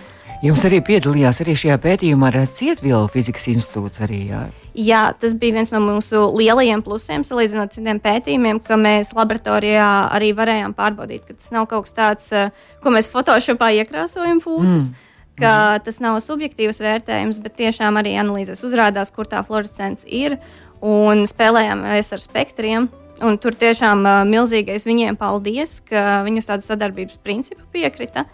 Jums 0.44 0.60
arī 0.68 0.82
piedalījās 0.84 1.38
arī 1.40 1.54
šajā 1.56 1.78
pētījumā 1.80 2.28
ar 2.28 2.50
Cietvielu 2.52 3.06
fizikas 3.08 3.46
institūts. 3.48 4.02
Arī, 4.04 4.18
jā. 4.28 4.42
jā, 4.76 5.02
tas 5.16 5.32
bija 5.40 5.56
viens 5.56 5.70
no 5.72 5.78
mūsu 5.80 6.20
lielajiem 6.36 6.82
plusiem, 6.84 7.22
salīdzinot 7.24 7.70
ar 7.70 7.72
citiem 7.72 8.00
pētījumiem, 8.04 8.58
ka 8.66 8.76
mēs 8.76 9.14
laboratorijā 9.16 9.86
arī 10.12 10.34
varējām 10.36 10.74
pārbaudīt, 10.76 11.22
ka 11.24 11.38
tas 11.38 11.54
nav 11.54 11.64
kaut 11.70 11.86
kas 11.86 11.96
tāds, 11.96 12.28
eh, 12.36 12.52
ko 12.84 12.92
mēs 12.92 13.08
Photoshopā 13.08 13.70
iekrāsojam 13.78 14.42
pūces. 14.44 14.90
Mm. 14.90 15.12
Ka 15.40 15.54
mm. 15.54 15.86
tas 15.86 16.02
nav 16.04 16.18
subjektīvs 16.22 16.82
vērtējums, 16.84 17.40
bet 17.42 17.56
tiešām 17.62 17.96
arī 18.02 18.12
analīzēs 18.20 18.60
uzrādās, 18.68 19.14
kur 19.16 19.30
tā 19.30 19.40
fluorescence 19.48 20.04
ir. 20.06 20.36
Un 20.84 21.24
spēlējāmies 21.24 22.12
ar 22.12 22.20
spektriem, 22.20 22.90
Un 23.22 23.36
tur 23.38 23.54
tiešām 23.54 24.00
uh, 24.02 24.22
milzīgais 24.26 24.86
viņiem 24.88 25.14
paldies, 25.18 25.76
ka 25.86 26.24
viņi 26.26 26.40
uz 26.42 26.48
tādu 26.48 26.66
sadarbības 26.66 27.20
principu 27.22 27.62
piekrita. 27.70 28.24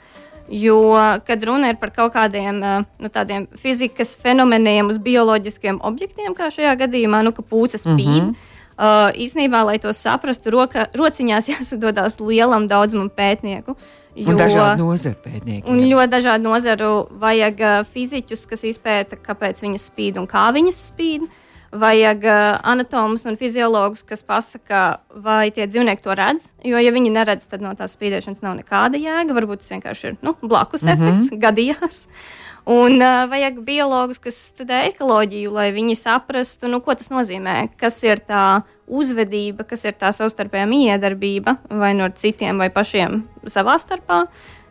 Jo, 0.50 0.98
kad 1.26 1.44
runa 1.46 1.70
ir 1.70 1.76
par 1.78 1.92
kaut 1.94 2.14
kādiem 2.16 2.58
nu, 2.58 3.08
tādiem 3.12 3.46
fizikas 3.58 4.16
fenomeniem, 4.19 4.88
uz 4.90 4.98
bioloģiskiem 4.98 5.78
objektiem, 5.86 6.34
kā 6.34 6.48
šajā 6.50 6.72
gadījumā, 6.80 7.22
nu, 7.22 7.30
ka 7.36 7.44
pūces 7.46 7.86
spīd, 7.86 8.24
mm 8.24 8.32
-hmm. 8.32 8.56
uh, 8.76 9.10
īsnībā, 9.14 9.62
lai 9.66 9.78
to 9.78 9.92
saprastu, 9.94 10.50
roka, 10.50 10.88
rociņās 10.94 11.48
jāsadodas 11.52 12.19
lielam 12.20 12.66
daudzumam 12.66 13.10
pētnieku. 13.10 13.76
Jo, 14.16 14.32
un 14.32 14.36
dažādu 14.36 14.82
nozaru 14.82 15.16
pētnieku. 15.24 15.70
Un 15.70 15.78
jā. 15.78 15.94
ļoti 15.94 16.10
dažādu 16.10 16.42
nozaru 16.42 17.06
vajag 17.10 17.86
fiziķus, 17.92 18.46
kas 18.46 18.64
izpēta, 18.64 19.16
kāpēc 19.16 19.62
viņas 19.62 19.86
spīd 19.86 20.19
un 20.19 20.26
kā 20.26 20.50
viņas 20.52 20.86
spīd. 20.90 21.22
Uh, 21.22 21.40
vajag 21.70 22.24
uh, 22.27 22.58
anatomus 22.67 23.24
un 23.31 23.36
fiziologus, 23.39 24.03
kas 24.06 24.24
pasaka, 24.27 25.00
vai 25.22 25.50
tie 25.55 25.69
dzīvnieki 25.70 26.03
to 26.05 26.17
redz. 26.19 26.50
Jo, 26.67 26.81
ja 26.82 26.93
viņi 26.94 27.12
neredz, 27.15 27.46
tad 27.50 27.62
no 27.62 27.72
tās 27.79 27.94
spīdēšanas 27.96 28.43
nav 28.43 28.58
nekāda 28.58 28.98
jēga. 29.00 29.36
Varbūt 29.36 29.62
tas 29.62 29.72
vienkārši 29.74 30.08
ir 30.10 30.17
nu, 30.27 30.34
blakus 30.43 30.82
mm 30.82 30.91
-hmm. 30.91 31.08
efekts, 31.08 31.34
gadījās. 31.46 32.06
Un 32.70 33.00
uh, 33.00 33.24
vajag 33.31 33.62
biologus, 33.65 34.19
kas 34.19 34.36
studē 34.50 34.82
ekoloģiju, 34.91 35.50
lai 35.50 35.70
viņi 35.72 35.96
saprastu, 35.96 36.69
nu, 36.69 36.81
ko 36.81 36.94
tas 36.94 37.10
nozīmē, 37.10 37.69
kas 37.77 38.03
ir 38.03 38.20
tā 38.20 38.62
uzvedība, 38.86 39.65
kas 39.65 39.84
ir 39.84 39.93
tā 39.93 40.10
savstarpējā 40.12 40.67
miedarbība 40.67 41.56
vai 41.70 41.94
no 41.94 42.08
citiem 42.10 42.58
vai 42.58 42.70
pašiem 42.70 43.22
savā 43.46 43.79
starpā. 43.79 44.27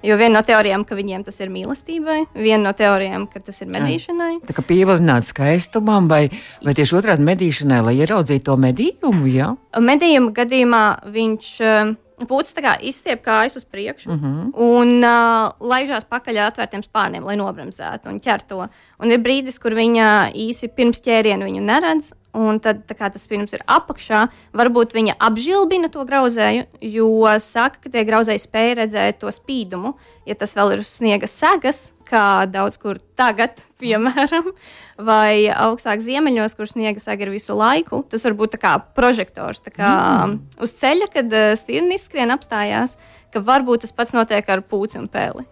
Jo 0.05 0.15
viena 0.19 0.39
no 0.39 0.43
teorijām, 0.47 0.85
ka 0.87 0.95
viņiem 0.95 1.25
tas 1.27 1.39
ir 1.43 1.51
mīlestībai, 1.51 2.21
viena 2.37 2.69
no 2.69 2.71
teorijām, 2.77 3.25
ka 3.31 3.41
tas 3.43 3.59
ir 3.59 3.71
medīšanai. 3.73 4.37
Tā 4.47 4.55
kā 4.55 4.63
pievilināt 4.63 5.27
skaistumam, 5.27 6.07
vai, 6.11 6.29
vai 6.63 6.75
tieši 6.77 6.95
otrādi 7.01 7.25
medīšanai, 7.27 7.81
lai 7.89 7.95
ieraudzītu 7.99 8.47
to 8.47 8.55
medījumu? 8.63 9.31
Ja? 9.33 9.53
Medījuma 9.75 10.35
gadījumā 10.37 10.83
viņš. 11.15 11.55
Uh, 11.63 11.97
Pūcis 12.19 12.51
tā 12.51 12.59
kā 12.65 12.71
izstiep 12.83 13.21
kājas 13.23 13.53
uz 13.55 13.63
priekšu 13.63 14.09
uh 14.09 14.15
mhm. 14.17 14.31
-huh. 14.39 14.79
un 14.79 14.89
uh, 15.07 15.53
laižās 15.63 16.03
pakaļ 16.03 16.37
ar 16.37 16.49
atvērtiem 16.51 16.83
spārniem, 16.83 17.23
lai 17.23 17.37
nobremzētu 17.39 18.11
un 18.11 18.19
ķertu 18.19 18.47
to. 18.49 18.67
Un 18.99 19.11
ir 19.11 19.21
brīdis, 19.23 19.59
kur 19.59 19.71
viņa 19.71 20.33
īsi 20.35 20.67
pirms 20.67 20.99
ķēriena 20.99 21.47
viņu 21.47 21.61
neredz, 21.63 22.11
un 22.39 22.59
tad 22.63 22.85
kā, 22.87 23.09
tas 23.11 23.25
spīdums 23.25 23.53
ir 23.57 23.63
apakšā, 23.69 24.25
varbūt 24.55 24.95
viņa 24.95 25.17
apžilbina 25.29 25.91
to 25.91 26.05
grauzēju, 26.07 26.65
jo 26.95 27.11
saka, 27.43 27.83
ka 27.83 27.91
tie 27.93 28.05
grauzēji 28.07 28.43
spēj 28.45 28.75
redzēt 28.83 29.21
to 29.23 29.31
spīdumu. 29.33 29.95
Ja 30.29 30.37
tas 30.37 30.53
vēl 30.55 30.75
ir 30.75 30.83
uz 30.83 30.91
sniega 30.99 31.27
segas, 31.29 31.89
kā 32.09 32.45
daudz 32.49 32.79
kur 32.81 32.99
tagad, 33.19 33.59
piemēram, 33.81 34.51
vai 34.97 35.49
augstāk 35.51 36.03
ziemeļos, 36.05 36.55
kur 36.57 36.69
sniega 36.69 37.01
sega 37.03 37.27
ir 37.27 37.33
visu 37.33 37.57
laiku, 37.57 38.03
tas 38.09 38.25
var 38.27 38.37
būt 38.39 38.59
kā 38.61 38.77
prožektors. 38.95 39.63
Tā 39.65 39.73
kā 39.75 39.93
mm. 40.29 40.39
uz 40.63 40.75
ceļa, 40.79 41.11
kad 41.13 41.33
uh, 41.33 41.53
stirni 41.59 41.99
izskrien 41.99 42.33
apstājās, 42.35 42.97
ka 43.33 43.43
varbūt 43.45 43.85
tas 43.85 43.95
pats 43.95 44.17
notiek 44.17 44.45
ar 44.49 44.65
pūci 44.65 45.01
un 45.01 45.09
pēli. 45.11 45.47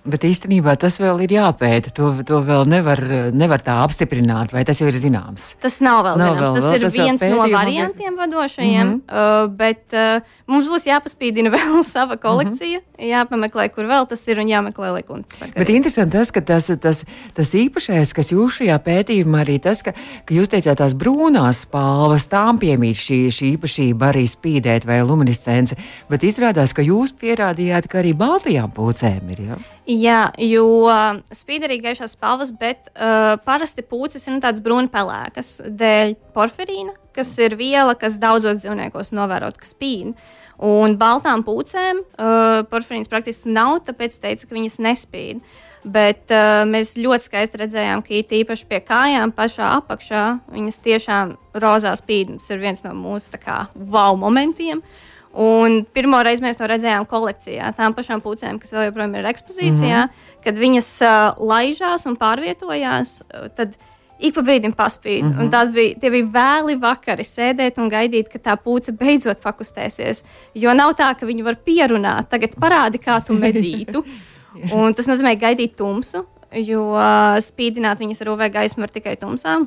Bet 0.00 0.24
īstenībā 0.24 0.72
tas 0.80 0.94
vēl 0.96 1.18
ir 1.26 1.34
jāpēta. 1.34 1.90
To, 1.98 2.10
to 2.24 2.38
vēl 2.44 2.64
nevar, 2.70 3.00
nevar 3.36 3.60
tā 3.60 3.74
apstiprināt, 3.84 4.54
vai 4.54 4.62
tas 4.64 4.78
jau 4.80 4.88
ir 4.88 4.96
zināms. 4.96 5.50
Tas 5.60 5.76
nav 5.84 6.00
vēl 6.06 6.16
nav 6.16 6.30
zināms. 6.30 6.40
Vēl, 6.40 6.54
tas 6.56 6.64
vēl, 6.64 6.76
ir 6.78 6.84
tas 6.86 6.94
viens 6.96 7.24
no 7.28 7.48
variantiem 7.52 8.14
mēs... 8.14 8.20
vadošajiem, 8.22 8.86
mm 8.86 9.02
-hmm. 9.04 9.42
uh, 9.44 9.50
bet 9.58 9.92
uh, 9.92 10.22
mums 10.48 10.70
būs 10.72 10.88
jāpaspīdina 10.88 11.52
vēl 11.56 11.82
sava 11.84 12.16
kolekcija, 12.16 12.78
mm 12.80 12.84
-hmm. 12.96 13.10
jāpameklē, 13.12 13.68
kur 13.74 13.84
vēl 13.84 14.08
tas 14.08 14.24
ir 14.28 14.40
un 14.40 14.48
jāmeklē 14.48 14.94
likumi. 14.96 15.24
Bet 15.56 15.68
interesanti 15.68 16.16
tas, 16.16 16.30
ka 16.30 16.40
tas, 16.40 16.70
tas, 16.80 17.04
tas 17.34 17.54
īpašais, 17.54 18.14
kas 18.14 18.32
jūs 18.32 18.56
šajā 18.60 18.78
pētījumā 18.78 19.44
arī 19.44 19.58
tas, 19.60 19.82
ka, 19.82 19.92
ka 20.24 20.34
jūs 20.34 20.48
teicāt 20.48 20.80
tās 20.80 20.94
brūnās 20.96 21.66
spalvas, 21.68 22.24
tām 22.26 22.58
piemīt 22.58 22.96
šī, 22.96 23.28
šī 23.28 23.52
īpašība 23.56 24.08
arī 24.14 24.24
spīdēt 24.24 24.86
vai 24.86 25.02
luminiscence, 25.02 25.76
bet 26.08 26.24
izrādās, 26.24 26.72
ka 26.72 26.82
jūs 26.82 27.12
pierādījāt, 27.12 27.88
ka 27.88 27.98
arī 28.00 28.16
baltajām 28.16 28.72
pūcēm 28.72 29.28
ir. 29.36 29.40
Ja? 29.50 29.56
Jā, 29.90 30.28
jo 30.38 30.86
spīd 31.34 31.64
arī 31.66 31.80
gaišās 31.82 32.12
spalvas, 32.14 32.52
bet 32.54 32.92
uh, 32.92 33.34
parasti 33.42 33.82
pūces 33.82 34.26
ir 34.28 34.36
nu, 34.36 34.42
tādas 34.42 34.62
brūnpelēkas 34.62 35.48
dēļ 35.66 36.14
porfirīna, 36.36 36.94
kas 37.16 37.32
ir 37.42 37.56
viela, 37.58 37.96
kas 37.98 38.20
daudzos 38.22 38.60
dzīvniekos 38.60 39.10
novērot, 39.16 39.58
ka 39.58 39.66
spīd. 39.66 40.12
Un 40.60 40.94
baltām 41.00 41.42
pūcēm 41.42 42.04
uh, 42.04 42.60
porfirīns 42.70 43.10
praktiski 43.10 43.50
nav, 43.50 43.80
tāpēc 43.88 44.20
teica, 44.22 44.46
ka 44.46 44.58
viņas 44.58 44.78
nespīd. 44.84 45.42
Bet 45.82 46.30
uh, 46.36 46.62
mēs 46.68 46.94
ļoti 47.00 47.26
skaisti 47.26 47.62
redzējām, 47.64 48.04
ka 48.06 48.20
īpaši 48.20 48.70
pie 48.70 48.82
kājām, 48.84 49.34
pašā 49.34 49.74
apakšā, 49.80 50.24
viņas 50.54 50.82
tiešām 50.86 51.38
rozā 51.64 51.96
spīd. 51.98 52.36
Tas 52.36 52.52
ir 52.52 52.62
viens 52.62 52.84
no 52.86 52.92
mūsu 52.94 53.40
kā, 53.42 53.64
wow 53.74 54.12
momentiem. 54.20 54.84
Uh, 54.84 55.09
Un 55.30 55.84
pirmo 55.94 56.18
reizi 56.26 56.42
mēs 56.42 56.58
to 56.58 56.66
redzējām 56.66 57.04
kolekcijā, 57.06 57.68
tām 57.78 57.94
pašām 57.94 58.22
pucēm, 58.24 58.58
kas 58.58 58.72
vēl 58.74 58.88
joprojām 58.88 59.12
ir 59.14 59.28
ekspozīcijā, 59.30 60.00
mm 60.02 60.08
-hmm. 60.10 60.42
kad 60.42 60.58
viņas 60.58 60.88
uh, 61.06 61.38
laižās 61.38 62.06
un 62.10 62.16
pārvietojās. 62.18 63.20
Tad 63.54 63.76
ik 64.18 64.34
pa 64.34 64.42
brīdim 64.42 64.74
paspīd. 64.74 65.22
Mm 65.22 65.32
-hmm. 65.32 65.50
Tās 65.50 65.70
bija, 65.70 65.94
bija 66.10 66.26
vēli 66.34 66.80
vakari 66.80 67.22
sēdēt 67.22 67.78
un 67.78 67.88
gaidīt, 67.88 68.28
ka 68.28 68.38
tā 68.38 68.56
puce 68.56 68.92
beidzot 68.92 69.40
pakustēsies. 69.40 70.24
Jo 70.54 70.74
nav 70.74 70.94
tā, 70.98 71.14
ka 71.14 71.26
viņi 71.26 71.44
var 71.44 71.56
pierunāt, 71.56 72.28
tagad 72.28 72.56
parādi, 72.58 72.98
kā 72.98 73.24
tu 73.24 73.32
medītu. 73.32 74.04
Un 74.74 74.94
tas 74.94 75.06
nozīmē 75.06 75.38
gaidīt 75.38 75.76
tumsu, 75.76 76.26
jo 76.52 76.90
uh, 76.90 77.38
spīdināt 77.38 77.98
viņas 78.00 78.20
ar 78.20 78.28
UV 78.28 78.50
gaismu 78.50 78.80
var 78.80 78.90
tikai 78.90 79.16
tumsā. 79.16 79.66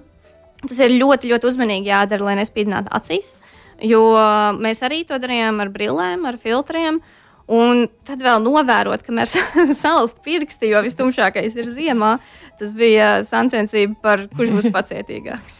Tas 0.67 0.79
ir 0.79 0.89
ļoti, 0.89 1.31
ļoti 1.31 1.47
uzmanīgi 1.47 1.87
jādara, 1.87 2.23
lai 2.23 2.35
nespīdinātu 2.35 2.91
acīs. 2.91 3.35
Uh, 3.35 3.62
Jo 3.83 4.03
mēs 4.63 4.79
arī 4.85 5.03
to 5.07 5.19
darījām 5.19 5.59
ar 5.63 5.73
brillēm, 5.73 6.23
ar 6.29 6.39
filtriem. 6.39 7.01
Un 7.51 7.89
tad 8.07 8.21
vēl 8.23 8.39
novērot, 8.39 9.01
kamēr 9.03 9.27
salst 9.83 10.21
pirksti, 10.23 10.69
jo 10.71 10.79
vistumšākais 10.85 11.57
ir 11.59 11.67
ziemā. 11.75 12.13
Tas 12.59 12.71
bija 12.77 13.17
sacensība 13.27 13.97
par 14.05 14.23
kurš 14.31 14.53
būs 14.55 14.69
pacietīgāks. 14.77 15.59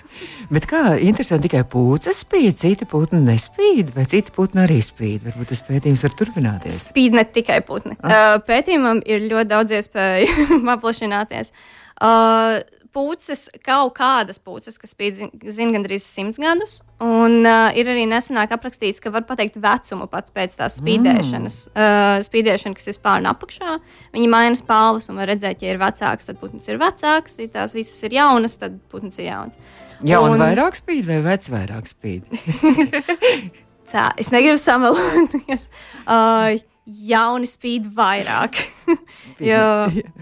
Bet 0.53 0.68
kā 0.72 0.96
interesanti, 1.03 1.50
tikai 1.50 1.65
pūces 1.68 2.22
spīd, 2.24 2.56
citi 2.62 2.88
putni 2.88 3.20
nespīd, 3.25 3.92
vai 3.98 4.08
citi 4.08 4.32
putni 4.36 4.63
arī 4.63 4.80
spīd? 4.86 5.25
Varbūt 5.27 5.51
tas 5.51 5.63
pētījums 5.68 6.06
var 6.08 6.15
turpināties. 6.22 6.80
Spīd 6.94 7.20
ne 7.20 7.25
tikai 7.27 7.60
putni. 7.68 7.98
Ah. 8.00 8.38
Pētījumam 8.48 9.03
ir 9.03 9.27
ļoti 9.27 9.51
daudz 9.51 9.75
iespēju 9.82 10.62
paplašināties. 10.70 11.51
Uh, 12.00 12.63
pūces, 12.94 13.48
kaut 13.66 13.96
kādas 13.98 14.40
pūces, 14.42 14.78
kas 14.82 14.94
zina 14.94 15.76
gandrīz 15.76 16.06
simts 16.06 16.40
gadus. 16.42 16.80
Un 17.04 17.42
uh, 17.42 17.70
ir 17.76 17.90
arī 17.92 18.06
nesenāk 18.10 18.54
aprakstīts, 18.56 19.02
ka 19.04 19.12
var 19.14 19.26
pateikt 19.28 19.58
vecumu 19.62 20.08
pat 20.12 20.30
pēc 20.36 20.58
tās 20.60 20.78
spīdēšanas. 20.80 21.58
Mm. 21.72 21.78
Uh, 21.78 22.26
spīdēšana, 22.28 22.78
kas 22.78 22.92
ir 22.92 22.98
spārna 22.98 23.34
apakšā, 23.34 23.78
viņi 24.16 24.30
maina 24.32 24.60
spalvas 24.60 25.10
un 25.12 25.20
var 25.22 25.32
redzēt, 25.34 25.66
ja 25.66 25.74
ir 25.74 25.82
vecāks, 25.82 26.30
tad 26.30 26.40
putns 26.42 26.70
ir 26.72 26.82
vecāks, 26.82 27.40
ja 27.42 27.50
tās 27.58 27.76
visas 27.76 28.00
ir 28.08 28.18
jaunas, 28.20 28.60
tad 28.62 28.78
putns 28.94 29.20
ir 29.20 29.32
jauns. 29.32 29.60
Jā, 30.04 30.20
un, 30.20 30.36
un 30.36 30.42
vairāk 30.42 30.78
spīd 30.80 31.08
vai 31.08 31.22
vecs 31.26 31.52
vairāk 31.54 31.88
spīd? 31.92 32.28
Tā, 33.94 34.10
es 34.18 34.32
negribu 34.34 34.62
samaloties. 34.62 35.70
Uh, 36.04 36.58
jauni 36.84 37.48
spīd 37.48 37.86
vairāk. 37.96 38.58
jo, 39.52 39.68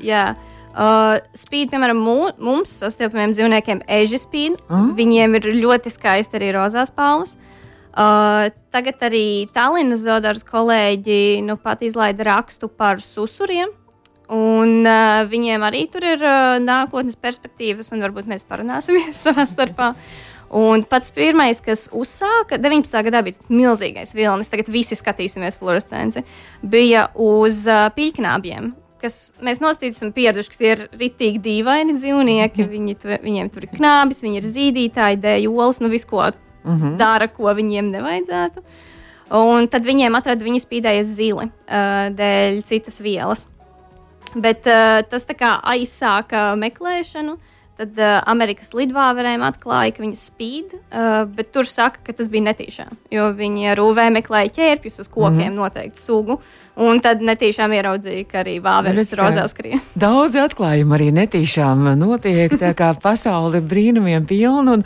jā. 0.04 0.25
Uh, 0.72 1.18
spīd, 1.36 1.68
piemēram, 1.74 2.00
mū, 2.00 2.30
mums 2.40 2.72
sastopamiem 2.80 3.34
dzīvniekiem, 3.36 3.82
eži 3.92 4.22
spīd. 4.22 4.56
Mm. 4.72 4.94
Viņiem 4.96 5.36
ir 5.40 5.50
ļoti 5.58 5.92
skaisti 5.92 6.40
arī 6.40 6.54
rozās 6.56 6.94
palmas. 6.96 7.36
Uh, 7.92 8.48
tagad 8.72 9.04
arī 9.04 9.50
Tallinas 9.51 10.06
Zodāras 10.06 10.46
kolēģi 10.48 11.44
nu, 11.44 11.58
pat 11.60 11.84
izlaida 11.84 12.24
rakstu 12.30 12.72
par 12.72 13.04
susuriem. 13.04 13.74
Un, 14.32 14.78
uh, 14.88 15.25
viņiem 15.28 15.63
arī 15.68 15.84
tur 15.92 16.06
ir 16.08 16.22
uh, 16.24 16.56
nākotnes 16.63 17.20
perspektīvas, 17.20 17.92
un 17.92 18.06
varbūt 18.06 18.32
mēs 18.32 18.48
parunāsimies 18.48 19.20
savā 19.25 19.44
starpā. 19.50 19.92
Un 20.56 20.86
pats 20.88 21.12
pirmais, 21.16 21.60
kas 21.63 21.90
uzsāka, 21.96 22.58
19. 22.60 22.96
gadā 23.08 23.22
bija 23.24 23.40
tas 23.40 23.51
milzīgais 23.51 24.16
vilnis, 24.16 24.51
tagad 24.51 24.72
visi 24.72 24.96
skatīsimies 25.00 25.60
fluorescenci, 25.60 26.24
bija 26.63 27.10
uz 27.20 27.66
uh, 27.68 27.90
pīļknābiem 27.96 28.72
kas 29.01 29.17
mēs 29.43 29.60
nostīdam, 29.63 29.96
esam 29.96 30.13
pieraduši, 30.15 30.51
ka 30.53 30.60
tie 30.62 30.72
ir 30.75 30.86
ritīgi 30.93 31.41
dīvaini 31.43 31.98
dzīvnieki. 31.98 32.63
Mhm. 32.63 32.72
Viņi, 32.75 32.96
tu, 33.01 33.12
viņiem 33.25 33.51
tur 33.53 33.67
ir 33.67 33.75
knābis, 33.75 34.24
viņi 34.25 34.41
ir 34.41 34.48
zīdītāji, 34.48 35.22
dēļ 35.25 35.50
olas, 35.51 35.81
nu 35.84 35.91
visu, 35.91 36.10
ko 36.12 36.24
mm 36.29 36.77
-hmm. 36.77 36.98
dara, 36.98 37.27
ko 37.27 37.53
viņiem 37.58 37.91
nevajadzētu. 37.91 38.63
Un 39.31 39.67
tad 39.72 39.86
viņiem 39.88 40.15
atrada, 40.15 40.43
viņi 40.43 40.60
spīdēja 40.60 41.03
zili 41.08 41.48
uh, 41.48 42.10
dēļ 42.12 42.62
citas 42.67 43.00
vielas. 43.00 43.48
Bet 44.36 44.67
uh, 44.67 45.01
tas 45.10 45.25
aizsāka 45.27 46.55
meklēšanu. 46.55 47.38
Tad 47.77 47.98
uh, 47.98 48.22
Amerikas 48.27 48.74
lidvāverēm 48.75 49.41
atklāja, 49.41 49.93
ka 49.96 50.03
viņi 50.03 50.17
spīd, 50.20 50.74
uh, 50.75 51.24
bet 51.25 51.51
tur 51.51 51.65
saka, 51.65 52.00
ka 52.03 52.13
tas 52.13 52.27
bija 52.29 52.43
netīšām. 52.51 52.98
Jo 53.10 53.31
viņi 53.34 53.72
ar 53.72 53.79
UV 53.79 54.12
meklēja 54.12 54.51
ķērpjus 54.58 55.00
uz 55.00 55.08
kokiem 55.08 55.53
mm 55.53 55.55
noteikti 55.55 56.01
sugu. 56.01 56.34
Uh, 56.34 56.62
Un 56.81 57.01
tad 57.03 57.21
netīšām 57.25 57.75
ieraudzīju, 57.77 58.25
ka 58.31 58.41
arī 58.41 58.57
vāveres 58.63 59.13
rozā 59.17 59.43
skrien. 59.51 59.81
Daudz 60.00 60.38
atklājumu 60.41 60.97
arī 60.97 61.11
netīšām 61.13 61.91
notiek, 62.00 62.55
tā 62.57 62.73
kā 62.77 62.93
pasaule 63.01 63.61
ir 63.61 63.67
brīnumiem 63.69 64.25
pilna. 64.29 64.79
Un, 64.79 64.85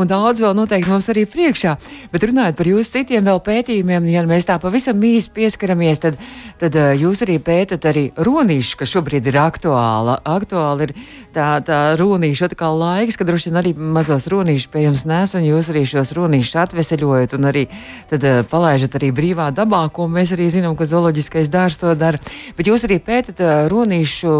un 0.00 0.08
daudz 0.10 0.42
vēl 0.42 0.54
noteikti 0.56 0.90
mums 0.90 1.08
arī 1.12 1.24
priekšā. 1.30 1.74
Bet 2.12 2.26
runājot 2.26 2.58
par 2.58 2.68
jūsu 2.68 2.96
citiem 2.98 3.26
vēl 3.26 3.40
pētījumiem, 3.44 4.08
ja 4.12 4.24
mēs 4.28 4.48
tā 4.48 4.56
pavisam 4.62 5.02
īsi 5.04 5.30
pieskaramies, 5.34 6.00
tad, 6.02 6.18
tad 6.60 6.78
uh, 6.78 6.92
jūs 6.98 7.22
arī 7.26 7.38
pētat 7.42 7.86
arī 7.90 8.04
runīšu, 8.16 8.78
kas 8.80 8.92
šobrīd 8.94 9.28
ir 9.30 9.38
aktuāla. 9.42 10.18
Aktuāli 10.34 10.88
ir 10.88 10.94
tā, 11.34 11.48
tā 11.66 11.80
runīšu 12.00 12.48
atkal 12.48 12.78
laiks, 12.80 13.18
kad 13.20 13.30
droši 13.30 13.50
vien 13.50 13.60
arī 13.62 13.74
mazos 13.74 14.28
runīšus 14.32 14.72
pie 14.72 14.86
jums 14.86 15.06
nes, 15.08 15.36
un 15.38 15.46
jūs 15.46 15.70
arī 15.72 15.84
šos 15.88 16.14
runīšus 16.18 16.58
atveseļojat 16.64 17.38
un 17.38 17.50
arī 17.52 17.68
tad 18.10 18.26
uh, 18.26 18.42
palaižat 18.50 18.98
arī 19.00 19.12
brīvā 19.14 19.50
dabā, 19.54 19.84
ko 19.94 20.08
mēs 20.10 20.34
arī 20.36 20.50
zinām, 20.52 20.76
ka 20.78 20.88
zooloģiskais 20.88 21.52
dārs 21.52 21.78
to 21.80 21.94
dara. 21.98 22.20
Bet 22.58 22.70
jūs 22.70 22.86
arī 22.88 23.00
pētat 23.02 23.40
uh, 23.44 23.56
runīšu, 23.70 24.34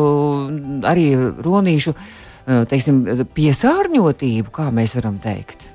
arī 0.90 1.08
runīšu 1.44 1.94
Eh, 1.94 2.23
teiksim, 2.44 3.04
piesārņotību, 3.36 4.52
kā 4.54 4.68
mēs 4.74 4.96
varam 4.98 5.16
teikt? 5.22 5.70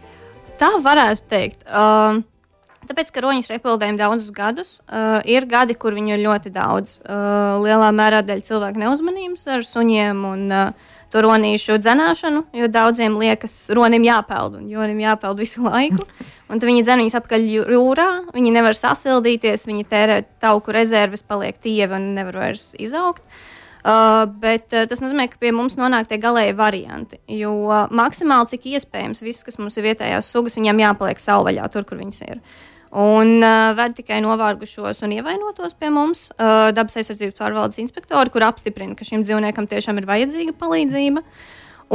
Tā 0.59 0.73
varētu 0.83 1.25
teikt. 1.31 1.63
Uh, 1.65 2.21
tāpēc, 2.89 3.09
ka 3.15 3.23
roņus 3.23 3.49
repildējam 3.53 3.97
daudzus 3.99 4.29
gadus, 4.35 4.77
uh, 4.85 5.17
ir 5.25 5.47
gadi, 5.49 5.77
kur 5.79 5.95
viņu 5.97 6.15
ir 6.15 6.23
ļoti 6.25 6.53
daudz. 6.53 6.99
Uh, 7.01 7.57
lielā 7.63 7.89
mērā 7.95 8.21
dēļ 8.27 8.43
cilvēku 8.47 8.83
neuzmanības 8.83 9.47
ar 9.55 9.65
suņiem 9.65 10.25
un 10.29 10.47
uh, 10.51 10.89
to 11.09 11.23
ronīšu 11.25 11.79
dzenāšanu, 11.81 12.43
jo 12.59 12.69
daudziem 12.69 13.15
liekas, 13.17 13.55
ronim 13.73 14.05
jāpeld 14.05 14.59
un 14.59 14.67
jonim 14.69 14.99
jāpeld 15.01 15.41
visu 15.41 15.63
laiku. 15.65 16.05
Un 16.49 16.61
viņi 16.61 16.81
dzen 16.81 17.01
viņus 17.03 17.15
apakaļ 17.17 17.43
jūrā, 17.69 18.09
viņi 18.33 18.51
nevar 18.53 18.77
sasildīties, 18.77 19.67
viņi 19.69 19.85
tērē 19.89 20.23
tauku 20.41 20.73
rezerves, 20.73 21.21
paliek 21.21 21.57
tievi 21.61 21.93
un 21.97 22.11
nevar 22.17 22.43
vairs 22.43 22.71
izaugt. 22.81 23.21
Uh, 23.21 23.58
Uh, 23.79 24.25
bet 24.41 24.73
uh, 24.75 24.83
tas 24.91 24.99
nozīmē, 24.99 25.29
ka 25.31 25.39
pie 25.39 25.53
mums 25.55 25.77
nonāk 25.79 26.09
tie 26.09 26.17
galēji 26.19 26.55
varianti. 26.59 27.21
Jo 27.31 27.53
uh, 27.69 27.85
maksimāli 27.95 28.51
cik 28.51 28.65
iespējams, 28.73 29.21
viss, 29.23 29.45
kas 29.47 29.55
mums 29.61 29.77
ir 29.79 29.85
vietējās 29.87 30.27
sugas, 30.33 30.57
viņiem 30.59 30.81
jāpaliek 30.83 31.21
savvaļā, 31.23 31.69
tur, 31.71 31.85
kur 31.87 32.01
viņas 32.01 32.19
ir. 32.27 32.41
Un 32.89 33.37
uh, 33.39 33.69
ved 33.77 33.93
tikai 33.99 34.17
novārgušos 34.25 34.99
un 35.05 35.13
ievainotos 35.13 35.77
pie 35.79 35.91
mums 35.93 36.25
uh, 36.33 36.73
dabas 36.75 36.97
aizsardzības 36.99 37.37
pārvaldes 37.37 37.79
inspektori, 37.79 38.33
kur 38.33 38.43
apstiprina, 38.47 38.97
ka 38.99 39.07
šim 39.07 39.23
dzīvniekam 39.23 39.69
tiešām 39.69 40.01
ir 40.01 40.09
vajadzīga 40.09 40.57
palīdzība. 40.59 41.23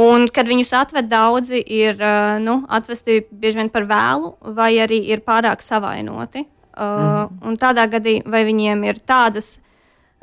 Un, 0.01 0.25
kad 0.31 0.49
viņus 0.49 0.73
atved 0.75 1.11
daudzi, 1.11 1.61
ir 1.61 2.01
uh, 2.01 2.39
nu, 2.41 2.63
atvesti 2.65 3.21
bieži 3.29 3.61
vien 3.61 3.69
par 3.71 3.85
vēlu, 3.91 4.33
vai 4.57 4.73
arī 4.83 5.03
ir 5.11 5.21
pārāk 5.27 5.61
savainoti. 5.63 6.47
Uh, 6.75 7.27
mm. 7.29 7.59
Tādā 7.61 7.85
gadījumā, 7.93 8.31
vai 8.31 8.41
viņiem 8.47 8.81
ir 8.89 8.99
tādas, 9.07 9.59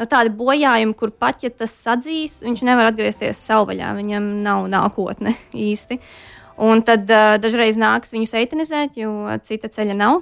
nu, 0.00 0.08
tādi 0.08 0.32
bojājumi, 0.36 0.96
kur 0.98 1.12
pat 1.12 1.44
ja 1.44 1.50
tas 1.52 1.74
sadzīs, 1.84 2.40
viņš 2.44 2.64
nevar 2.68 2.90
atgriezties 2.90 3.40
savvaļā, 3.46 3.92
viņam 3.98 4.28
nav 4.44 4.68
nākotne 4.72 5.34
īsti. 5.68 6.00
Un 6.62 6.82
tad 6.86 7.08
uh, 7.10 7.36
dažreiz 7.42 7.78
nāks 7.80 8.12
viņus 8.14 8.36
eitanizēt, 8.42 9.00
jo 9.00 9.38
cita 9.46 9.70
ceļa 9.72 9.96
nav. 9.98 10.20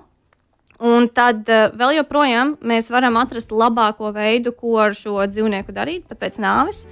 Un 0.80 1.10
tad 1.12 1.48
uh, 1.50 1.68
vēl 1.76 1.98
joprojām 1.98 2.54
mēs 2.64 2.88
varam 2.92 3.18
atrast 3.20 3.50
labāko 3.52 4.14
veidu, 4.16 4.54
ko 4.56 4.78
ar 4.80 4.96
šo 4.96 5.18
dzīvnieku 5.28 5.74
darīt, 5.76 6.06
pat 6.08 6.22
pēc 6.22 6.40
nāves. 6.40 6.86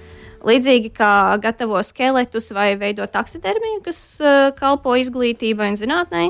Līdzīgi 0.45 0.93
kā 0.95 1.39
gatavo 1.43 1.81
skeletus 1.83 2.53
vai 2.55 2.73
veido 2.79 3.07
taksidermiju, 3.11 3.81
kas 3.87 4.03
uh, 4.21 4.51
kalpo 4.59 4.93
izglītībai 5.01 5.73
un 5.73 5.81
zinātnē, 5.81 6.29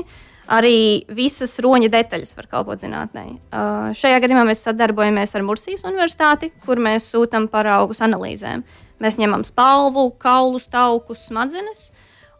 arī 0.49 1.05
visas 1.13 1.57
roņa 1.61 1.91
detaļas 1.93 2.33
var 2.37 2.49
kalpot 2.51 2.81
zinātnē. 2.81 3.25
Uh, 3.29 3.89
šajā 3.97 4.19
gadījumā 4.23 4.47
mēs 4.49 4.63
sadarbojamies 4.65 5.35
ar 5.37 5.45
Mursijas 5.45 5.85
Universitāti, 5.87 6.51
kur 6.65 6.81
mēs 6.81 7.07
sūtām 7.11 7.47
paraugus 7.51 8.01
analīzēm. 8.05 8.65
Mēs 8.99 9.19
ņemam 9.21 9.45
spalvu, 9.47 10.09
kaulus, 10.19 10.67
taukus, 10.71 11.27
smadzenes. 11.29 11.89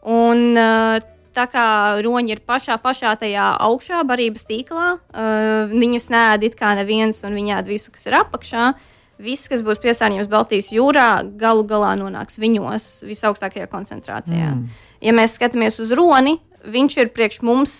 Un, 0.02 0.50
uh, 0.58 0.98
tā 1.36 1.46
kā 1.50 1.66
roņi 2.02 2.34
ir 2.34 2.42
pašā, 2.46 2.80
pašā 2.82 3.14
tajā 3.20 3.52
augšā, 3.68 4.02
barības 4.08 4.48
tīklā, 4.48 4.88
uh, 4.98 5.70
viņus 5.70 6.10
nēd 6.10 6.48
it 6.50 6.58
kā 6.58 6.74
neviens, 6.78 7.22
un 7.26 7.38
viņi 7.38 7.54
ēd 7.60 7.70
visu, 7.70 7.94
kas 7.94 8.10
ir 8.10 8.18
apakšā. 8.20 8.72
Viss, 9.20 9.50
kas 9.52 9.60
būs 9.60 9.78
piesārņojums 9.82 10.30
Baltijas 10.32 10.70
jūrā, 10.72 11.08
galu 11.36 11.66
galā 11.68 11.92
nonāks 12.00 12.40
viņos 12.40 13.04
visaugstākajā 13.04 13.66
koncentrācijā. 13.68 14.54
Mm. 14.56 14.78
Ja 15.04 15.12
mēs 15.12 15.34
skatāmies 15.36 15.76
uz 15.84 15.92
roni, 15.92 16.38
viņš 16.64 16.96
ir 17.02 17.10
priekš 17.12 17.42
mums 17.44 17.74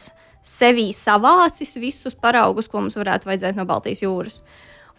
sevī 0.47 0.91
savācis 0.97 1.77
visus 1.81 2.17
paraugus, 2.17 2.69
ko 2.71 2.83
mums 2.83 2.99
varētu 2.99 3.29
vajadzēt 3.29 3.59
no 3.59 3.67
Baltijas 3.69 4.03
jūras. 4.05 4.41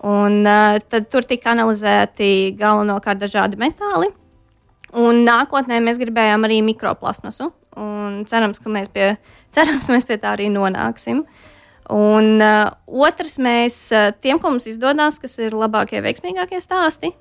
Un, 0.02 0.42
uh, 0.48 0.80
tad 0.90 1.10
tur 1.14 1.26
tika 1.30 1.52
analizēti 1.54 2.56
galvenokārt 2.58 3.22
dažādi 3.22 3.60
metāli. 3.62 4.10
Un 4.98 5.24
nākotnē 5.24 5.78
mēs 5.84 6.02
gribējām 6.02 6.44
arī 6.44 6.60
mikroplasmasu, 6.68 7.48
cerams, 8.28 8.60
ka 8.60 8.74
mēs 8.74 8.90
pie, 8.92 9.14
cerams, 9.56 9.88
mēs 9.94 10.08
pie 10.10 10.18
tā 10.20 10.36
arī 10.36 10.50
nonāksim. 10.52 11.24
Un 11.92 12.42
uh, 12.42 12.72
otrs, 12.88 13.38
mēs 13.42 13.78
tiem, 14.24 14.40
ko 14.40 14.52
mums 14.52 14.68
izdodas, 14.70 15.20
kas 15.22 15.38
ir 15.44 15.56
labākie, 15.58 16.02
veiksmīgākie 16.04 16.60
stāsti, 16.64 17.14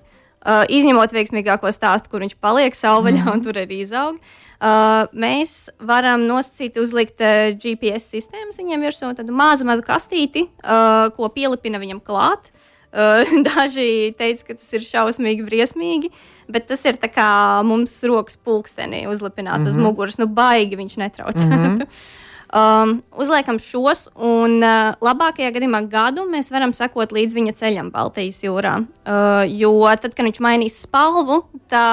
uh, 0.47 0.63
izņemot 0.69 1.13
veiksmīgāko 1.15 1.73
stāstu, 1.75 2.11
kur 2.13 2.25
viņš 2.25 2.37
paliek 2.43 2.77
savvaļā 2.77 3.25
mm. 3.25 3.33
un 3.35 3.45
tur 3.45 3.61
arī 3.61 3.83
izaug, 3.85 4.17
uh, 4.17 5.11
mēs 5.13 5.71
varam 5.79 6.27
nosacīt, 6.29 6.81
uzlikt 6.81 7.23
uh, 7.25 7.53
GPS 7.61 8.11
sistēmas 8.15 8.61
viņiem 8.61 8.87
virsū, 8.89 9.13
tādu 9.19 9.37
mazu, 9.37 9.69
mazu 9.69 9.85
kastīti, 9.87 10.49
uh, 10.63 11.09
ko 11.17 11.31
pielipina 11.35 11.83
viņam 11.83 12.03
klāt. 12.05 12.53
Uh, 12.91 13.23
daži 13.47 14.11
teica, 14.19 14.49
ka 14.49 14.57
tas 14.59 14.73
ir 14.75 14.83
šausmīgi, 14.83 15.45
briesmīgi, 15.47 16.11
bet 16.51 16.67
tas 16.67 16.83
ir 16.91 16.99
kā 16.99 17.63
mums 17.63 17.95
rokas 18.03 18.41
pulkstenī 18.41 19.05
uzlipināt 19.07 19.61
mm 19.61 19.65
-hmm. 19.65 19.69
uz 19.69 19.77
mhm. 19.77 19.85
muguras. 19.87 20.19
Nu, 20.19 20.27
baigi 20.27 20.77
viņš 20.77 20.97
netraucētu. 20.99 21.47
Mm 21.47 21.77
-hmm. 21.77 21.87
Um, 22.51 22.97
uzliekam 23.15 23.61
šos, 23.63 24.09
un 24.19 24.57
uh, 24.59 24.97
labākajā 24.99 25.53
gadījumā 25.55 25.85
gadu 25.87 26.25
mēs 26.27 26.49
varam 26.51 26.73
sekot 26.75 27.13
līdz 27.15 27.37
viņa 27.37 27.53
ceļam 27.61 27.93
Baltijas 27.95 28.41
jūrā. 28.43 28.73
Uh, 29.07 29.45
jo 29.47 29.71
tad, 30.03 30.17
kad 30.19 30.27
viņš 30.27 30.41
mainīs 30.43 30.81
spalvu, 30.83 31.45
tā, 31.71 31.85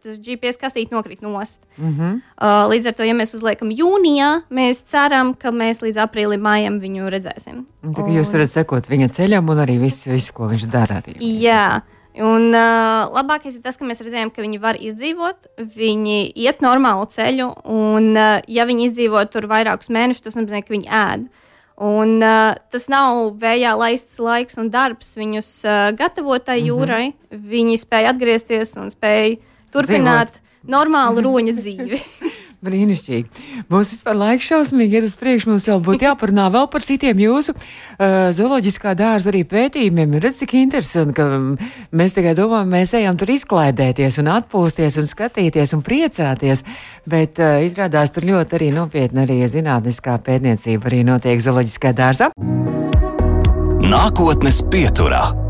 tas 0.00 0.16
GPS 0.24 0.56
kastīte 0.62 0.96
nokrīt 0.96 1.20
nost. 1.20 1.60
Mm 1.76 1.92
-hmm. 1.92 2.14
uh, 2.40 2.64
līdz 2.72 2.88
ar 2.88 2.96
to, 2.96 3.04
ja 3.04 3.12
mēs 3.12 3.36
uzliekam 3.36 3.68
jūnijā, 3.68 4.30
mēs 4.48 4.80
ceram, 4.88 5.34
ka 5.34 5.52
mēs 5.52 5.84
līdz 5.84 6.00
aprīlim, 6.06 6.40
maijam 6.40 6.80
viņu 6.80 7.12
redzēsim. 7.12 7.66
Tā, 7.92 8.00
un... 8.02 8.16
Jūs 8.16 8.32
varat 8.32 8.50
sekot 8.50 8.88
viņa 8.88 9.08
ceļam 9.12 9.48
un 9.48 9.60
arī 9.60 9.76
visu, 9.78 10.10
visu 10.10 10.32
ko 10.32 10.48
viņš 10.48 10.70
dara. 10.72 11.02
Arī. 11.04 11.20
Jā. 11.20 11.82
Un 12.18 12.48
uh, 12.50 13.06
labākais 13.14 13.54
ir 13.58 13.62
tas, 13.62 13.76
ka 13.78 13.86
mēs 13.86 14.00
redzējām, 14.02 14.32
ka 14.34 14.42
viņi 14.42 14.58
var 14.62 14.78
izdzīvot, 14.82 15.50
viņi 15.76 16.32
iet 16.34 16.64
normālu 16.64 17.06
ceļu, 17.12 17.46
un, 17.70 18.08
uh, 18.16 18.40
ja 18.50 18.64
viņi 18.66 18.88
izdzīvo 18.88 19.22
tur 19.30 19.46
vairākus 19.50 19.92
mēnešus, 19.94 20.24
tas 20.24 20.38
nozīmē, 20.38 20.64
ka 20.66 20.74
viņi 20.74 20.90
ēd. 20.90 21.28
Un, 21.78 22.16
uh, 22.18 22.56
tas 22.74 22.88
nav 22.90 23.20
vējā 23.38 23.76
laists 23.78 24.18
laiks 24.18 24.58
un 24.58 24.72
darbs 24.74 25.14
viņus 25.18 25.52
uh, 25.62 25.76
gatavot 25.94 26.42
tai 26.42 26.58
mhm. 26.58 26.66
jūrai. 26.72 27.06
Mm 27.06 27.14
-hmm. 27.14 27.46
Viņi 27.54 27.78
spēja 27.84 28.10
atgriezties 28.14 28.74
un 28.76 28.90
spēja 28.90 29.36
turpināt 29.70 30.34
Dzīvot. 30.34 30.42
normālu 30.74 31.22
roņa 31.28 31.54
dzīvi. 31.60 32.02
Brīnišķīgi. 32.64 33.44
Mums 33.70 33.92
vispār 33.94 34.16
laiks 34.18 34.48
šausmīgi 34.50 34.98
iet 34.98 35.06
uz 35.06 35.14
priekšu. 35.20 35.52
Mums 35.52 35.68
vēl 35.70 35.78
būtu 35.86 36.08
jāparunā 36.08 36.48
vēl 36.50 36.66
par 36.72 36.82
citiem 36.82 37.20
jūsu 37.22 37.54
uh, 37.54 38.28
zooloģiskā 38.34 38.96
dārza 38.98 39.30
arī 39.30 39.44
pētījumiem. 39.46 40.18
Redz, 40.18 40.42
cik 40.42 40.56
interesanti, 40.58 41.14
ka 41.20 41.28
mēs 41.94 42.18
tikai 42.18 42.34
domājam, 42.38 42.74
mēs 42.74 42.96
ejam 42.98 43.18
tur 43.20 43.30
izklaidēties 43.36 44.18
un 44.24 44.32
atpūsties 44.34 44.98
un 44.98 45.06
skatīties 45.06 45.76
un 45.78 45.86
priecāties, 45.86 46.66
bet 47.06 47.38
uh, 47.38 47.60
izrādās 47.62 48.10
tur 48.14 48.26
ļoti 48.26 48.58
arī 48.58 48.72
nopietni 48.74 49.22
arī 49.22 49.40
zinātniskā 49.46 50.18
pētniecība 50.26 50.90
arī 50.90 51.04
notiek 51.06 51.38
zooloģiskā 51.44 51.94
dārzā. 51.94 52.32
Nākotnes 53.88 54.64
pieturā. 54.72 55.47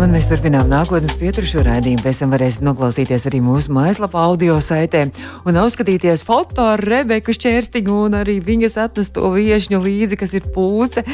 Un 0.00 0.14
mēs 0.14 0.24
turpinām 0.30 0.70
nākotnes 0.72 1.12
pietrušu 1.20 1.62
raidījumu. 1.66 2.00
Pēc 2.04 2.22
tam 2.22 2.32
varēsiet 2.32 2.64
noklausīties 2.64 3.26
arī 3.28 3.42
mūsu 3.44 3.74
mājaslapā, 3.76 4.24
audio 4.30 4.56
saitē 4.62 5.04
un 5.48 5.60
uzskatīties 5.60 6.24
foto 6.26 6.64
ar 6.74 6.80
Rebeku 6.80 7.34
Šķērstiņu 7.36 7.98
un 8.06 8.16
arī 8.22 8.38
viņas 8.44 8.78
atnesto 8.86 9.28
viešņu 9.36 9.82
līdzi, 9.84 10.20
kas 10.24 10.36
ir 10.38 10.48
pūce 10.54 11.04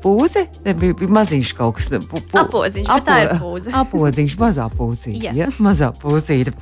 pūce, 0.00 0.44
ne, 0.64 0.74
bija, 0.76 1.08
maziņš 1.12 1.52
kaut 1.58 1.76
kas 1.78 1.90
tāds- 1.92 2.08
apodziņš, 2.42 2.88
apo, 2.88 3.04
tā 3.06 3.16
ir 3.24 3.32
pūce. 3.40 3.72
Apodziņš, 3.82 4.36
mazā 4.40 4.68
pūcīte. 4.72 5.20
ja, 5.36 5.48
mazā 5.58 5.90
pūcīte. 5.96 6.54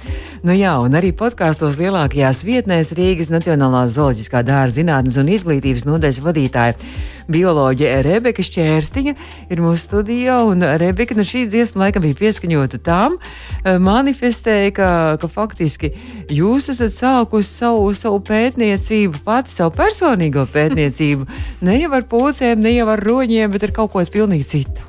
Nu 0.43 0.57
jā, 0.57 0.75
un 0.83 0.99
arī 0.99 1.13
podkāstos 1.17 1.79
lielākajās 1.81 2.43
vietnēs 2.47 2.95
Rīgas 2.99 3.31
Nacionālā 3.31 3.87
zooloģiskā 3.93 4.43
dārza 4.47 4.81
zinātnes 4.81 5.19
un 5.21 5.31
izglītības 5.35 5.87
nodaļas 5.89 6.23
vadītāja 6.25 6.75
bioloģe 7.29 7.91
Rebeka 8.05 8.43
Šķērstiņa 8.45 9.15
ir 9.53 9.61
mūsu 9.63 9.83
studijā, 9.83 10.39
un 10.49 10.65
Rebeka 10.81 11.17
nu 11.19 11.27
šī 11.29 11.45
dziesma 11.51 11.87
laikam 11.87 12.05
bija 12.07 12.17
pieskaņota 12.19 12.81
tam, 12.85 13.19
eh, 13.19 13.77
manifestēja, 13.83 14.73
ka, 14.77 14.91
ka 15.21 15.29
faktiski 15.29 15.93
jūs 16.33 16.71
esat 16.73 16.95
sākusi 16.97 17.51
savu, 17.61 17.93
savu 17.95 18.21
pētniecību, 18.29 19.23
pati 19.25 19.53
savu 19.53 19.75
personīgo 19.77 20.47
pētniecību, 20.53 21.29
ne 21.69 21.79
jau 21.83 21.93
ar 22.01 22.09
pūcēm, 22.09 22.65
ne 22.65 22.75
jau 22.79 22.89
ar 22.95 23.05
roņiem 23.05 23.53
bet 23.53 23.69
ar 23.69 23.77
kaut 23.77 23.93
ko 23.93 24.05
pilnīgi 24.05 24.49
citu. 24.57 24.89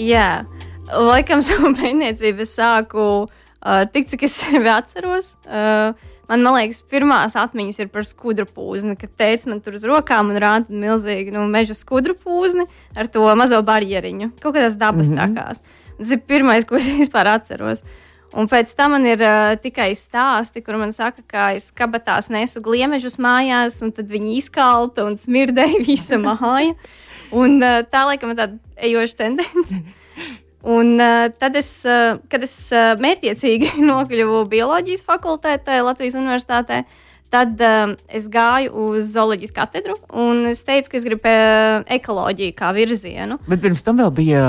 Jā, 0.00 0.44
laikam 0.92 1.44
savu 1.44 1.74
pētniecību 1.76 2.48
sāku 2.48 3.06
uh, 3.26 3.84
tik, 3.92 4.08
cik 4.08 4.28
es 4.28 4.36
sevi 4.42 4.72
atceros. 4.72 5.34
Uh, 5.44 5.92
Man, 6.26 6.42
man 6.42 6.56
liekas, 6.56 6.80
pirmās 6.90 7.36
atmiņas 7.38 7.78
ir 7.84 7.90
par 7.94 8.06
skudru 8.06 8.48
pūzni, 8.50 8.96
kad 8.98 9.12
teica 9.18 9.52
man 9.52 9.60
tur 9.62 9.76
uz 9.78 9.84
rokām 9.86 10.32
un 10.32 10.40
rāda 10.42 10.74
milzīgi 10.74 11.34
nu, 11.34 11.44
meža 11.50 11.76
skudru 11.78 12.16
pūzni 12.18 12.66
ar 12.98 13.06
to 13.12 13.22
mazo 13.38 13.60
barjeriņu. 13.66 14.32
Kaut 14.42 14.56
kādas 14.56 14.78
dabas 14.80 15.12
mm 15.12 15.18
-hmm. 15.18 15.36
takās. 15.36 15.62
Tas 15.98 16.10
ir 16.10 16.20
pirmais, 16.26 16.66
ko 16.66 16.76
es 16.76 16.88
vispār 17.02 17.30
atceros. 17.30 17.84
Un 18.34 18.48
pēc 18.48 18.74
tam 18.76 18.90
man 18.90 19.06
ir 19.06 19.22
uh, 19.22 19.54
tikai 19.56 19.94
stāsti, 19.94 20.62
kur 20.64 20.76
man 20.76 20.92
saka, 20.92 21.22
ka 21.26 21.52
es 21.56 21.70
kabatās 21.70 22.28
nesu 22.28 22.60
gliemežus 22.60 23.16
mājās, 23.16 23.82
un 23.82 23.92
tad 23.92 24.10
viņi 24.10 24.36
izkalta 24.36 25.04
un 25.04 25.16
smirdēja 25.16 25.84
visa 25.88 26.18
māja. 26.18 26.74
Un, 27.30 27.62
uh, 27.62 27.82
tā 27.86 28.02
laikam 28.04 28.30
ir 28.30 28.36
tāda 28.36 28.58
ejoša 28.76 29.16
tendence. 29.16 29.74
Un, 30.66 30.96
uh, 30.98 31.28
tad, 31.30 31.54
es, 31.58 31.70
uh, 31.86 32.16
kad 32.30 32.42
es 32.42 32.54
uh, 32.74 32.96
mērķiecīgi 32.98 33.76
nokļuvu 33.90 34.44
bioloģijas 34.50 35.04
fakultātē 35.06 35.78
Latvijas 35.86 36.18
Universitātē, 36.18 36.82
uh, 36.82 37.05
Tad 37.32 37.58
um, 37.58 37.94
es 38.06 38.28
gāju 38.30 38.70
uz 38.92 39.10
zooloģijas 39.10 39.54
katedru 39.54 39.96
un 40.14 40.44
es 40.46 40.62
teicu, 40.66 40.92
ka 40.92 40.98
es 40.98 41.06
gribu 41.06 41.26
uh, 41.26 41.82
ekoloģiju 41.96 42.54
kā 42.56 42.70
virzienu. 42.76 43.40
Bet 43.50 43.64
pirms 43.64 43.82
tam 43.86 43.98
vēl 43.98 44.12
bija 44.14 44.42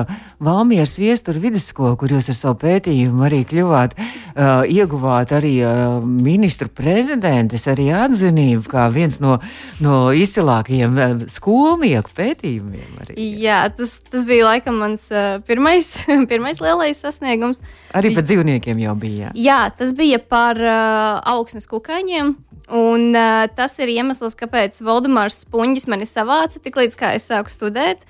Valmieras 0.44 0.98
viestura 1.02 1.42
vidusskola, 1.42 1.96
kur 1.98 2.14
jūs 2.14 2.30
ar 2.30 2.38
savu 2.38 2.60
pētījumu 2.62 3.26
arī 3.26 3.42
kļuvāt, 3.50 3.98
uh, 3.98 4.62
ieguvāt 4.70 5.34
arī 5.38 5.56
uh, 5.66 5.98
ministru 6.06 6.70
prezidentes 6.70 7.66
arī 7.72 7.90
atzinību 7.98 8.70
kā 8.70 8.88
viens 8.94 9.18
no, 9.24 9.40
no 9.82 10.08
izcilākajiem 10.14 11.26
skolnieku 11.34 12.14
pētījumiem. 12.18 12.98
Arī. 13.02 13.18
Jā, 13.42 13.64
tas, 13.74 13.98
tas 14.06 14.28
bija 14.28 14.52
laikam 14.52 14.78
mans 14.84 15.10
uh, 15.10 15.40
pirmais, 15.50 15.96
pirmais 16.32 16.62
lielais 16.62 17.02
sasniegums. 17.02 17.64
Arī 17.98 18.14
par 18.14 18.28
dzīvniekiem 18.28 18.86
jau 18.86 18.98
bija. 19.02 19.32
Jā, 19.34 19.48
jā 19.50 19.62
tas 19.82 19.96
bija 19.98 20.22
par 20.22 20.62
uh, 20.62 21.18
augsnes 21.34 21.66
kukaiņiem. 21.70 22.36
Un, 22.68 23.14
uh, 23.16 23.46
tas 23.56 23.78
ir 23.80 23.94
iemesls, 23.94 24.36
kāpēc 24.36 24.82
Valdemārs 24.84 25.44
Spunģis 25.46 25.88
mani 25.88 26.08
savāca 26.08 26.60
tik 26.60 26.76
līdz 26.76 26.98
kā 27.00 27.14
es 27.16 27.30
sāku 27.30 27.54
studēt. 27.54 28.04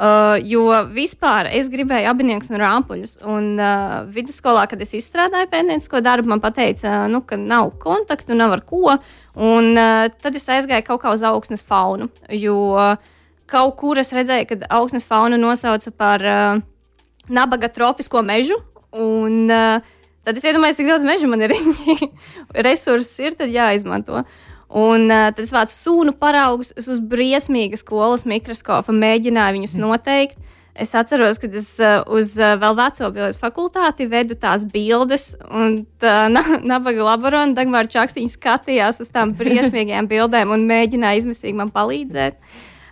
Uh, 0.00 0.38
jo 0.48 0.64
vispār 0.96 1.50
es 1.52 1.68
gribēju 1.68 2.08
abiniekus 2.08 2.48
un 2.50 2.58
rāpuļus. 2.62 3.18
Un 3.28 3.52
uh, 3.60 4.00
vidusskolā, 4.10 4.64
kad 4.70 4.80
es 4.80 4.94
izstrādāju 4.96 5.50
pētniecisko 5.52 6.00
darbu, 6.00 6.32
man 6.32 6.42
teica, 6.56 7.04
nu, 7.12 7.20
ka 7.20 7.36
nav 7.36 7.74
kontaktu, 7.82 8.34
nav 8.34 8.56
ar 8.56 8.64
ko. 8.64 8.96
Un 9.36 9.74
uh, 9.76 10.08
tad 10.08 10.38
es 10.40 10.48
aizgāju 10.48 10.86
kaut 10.88 11.04
kā 11.04 11.12
uz 11.14 11.22
augsnes 11.22 11.62
faunu. 11.62 12.08
Jo 12.32 12.56
uh, 12.80 13.12
kaut 13.50 13.76
kur 13.76 14.00
es 14.00 14.14
redzēju, 14.16 14.48
ka 14.48 14.72
augsnes 14.80 15.06
fauna 15.06 15.38
nosauca 15.38 15.92
par 15.92 16.24
uh, 16.24 16.64
nabaga 17.28 17.68
tropisko 17.68 18.24
mežu. 18.26 18.56
Un, 18.96 19.44
uh, 19.52 19.99
tad 20.26 20.38
es 20.38 20.46
iedomājos, 20.46 20.78
cik 20.80 20.90
daudz 20.90 21.06
meža 21.06 21.30
man 21.30 21.44
ir. 21.46 21.56
Resursi 22.68 23.28
ir, 23.28 23.36
tad 23.38 23.52
jāizmanto. 23.54 24.24
Un 24.70 25.08
uh, 25.10 25.28
tad 25.34 25.42
es 25.42 25.50
vācu 25.54 25.74
sūnu 25.74 26.14
paraugus, 26.18 26.70
es 26.78 26.86
uz 26.90 27.00
briesmīga 27.02 27.78
skolas 27.80 28.22
mikroskopa 28.28 28.94
mēģināju 28.94 29.58
viņus 29.58 29.76
mm. 29.76 29.86
noteikt. 29.86 30.56
Es 30.80 30.94
atceros, 30.94 31.40
ka 31.42 31.48
es 31.58 31.72
uh, 31.82 31.98
uz 32.14 32.36
uh, 32.38 32.54
vēl 32.60 32.76
veco 32.78 33.08
bioloģijas 33.10 33.40
fakultāti 33.42 34.06
vedu 34.08 34.36
tās 34.38 34.62
bildes, 34.64 35.32
un 35.50 35.80
tā 36.00 36.28
nabaga 36.72 37.08
laboranta 37.08 37.58
Dagmāra 37.58 37.90
Čakstīņa 37.90 38.36
skatījās 38.36 39.02
uz 39.02 39.10
tām 39.10 39.34
briesmīgajām 39.40 40.08
bildēm 40.10 40.54
un 40.54 40.68
mēģināja 40.70 41.24
izmisīgi 41.24 41.58
man 41.58 41.74
palīdzēt. 41.74 42.38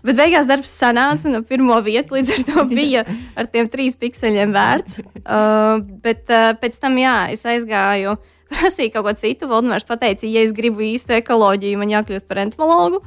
Bet 0.07 0.19
beigās 0.19 0.49
darbs 0.49 0.73
sanāca, 0.79 1.27
un 1.31 1.45
pirmo 1.47 1.79
vietu 1.85 2.17
līdz 2.17 2.35
ar 2.37 2.43
to 2.49 2.65
bija 2.79 3.05
ar 3.39 3.49
tiem 3.51 3.71
trīs 3.73 3.99
pikseļiem 3.99 4.55
vērts. 4.55 5.01
Uh, 5.23 5.81
bet 6.05 6.31
uh, 6.31 6.53
pēc 6.61 6.79
tam, 6.83 6.99
jā, 7.01 7.17
es 7.35 7.47
aizgāju, 7.49 8.17
prasīju 8.53 8.95
kaut 8.95 9.09
ko 9.09 9.17
citu. 9.19 9.51
Valdemārs 9.51 9.89
pateica, 9.89 10.29
ja 10.29 10.45
es 10.47 10.55
gribu 10.57 10.85
īstu 10.87 11.17
ekoloģiju, 11.19 11.81
man 11.81 11.95
jākļūst 11.97 12.29
par 12.31 12.45
entomologu. 12.45 13.03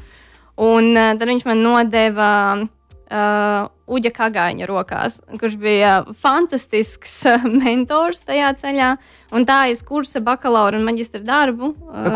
Un 0.62 0.92
uh, 0.94 1.14
tad 1.16 1.28
viņš 1.30 1.48
man 1.48 1.64
nodeva 1.64 2.32
uh, 2.60 3.70
Uģa 3.92 4.12
Kagāņa 4.16 4.68
rokās, 4.70 5.20
kurš 5.40 5.58
bija 5.60 5.96
fantastisks 6.22 7.18
uh, 7.28 7.44
mentors 7.62 8.24
tajā 8.28 8.54
ceļā. 8.62 8.94
Un 9.36 9.48
tā 9.48 9.66
es 9.72 9.84
kursa 9.88 10.22
bakalaura 10.24 10.80
un 10.80 10.88
maģistra 10.88 11.24
darbu 11.26 11.74
uh, 11.74 12.08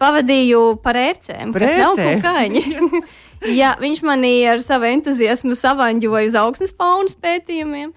pavadīju 0.00 0.60
par 0.84 0.98
ērcēm, 0.98 1.52
par 1.54 1.64
kas 1.64 1.74
ērcē? 1.76 2.06
nav 2.06 2.22
kukaiņi. 2.22 3.02
Jā, 3.60 3.74
viņš 3.80 4.02
manī 4.04 4.34
ar 4.50 4.62
savu 4.64 4.88
entuziasmu 4.90 5.56
savaņģoja 5.56 6.30
uz 6.30 6.38
augsnes 6.40 6.74
faunas 6.76 7.16
pētījumiem. 7.20 7.92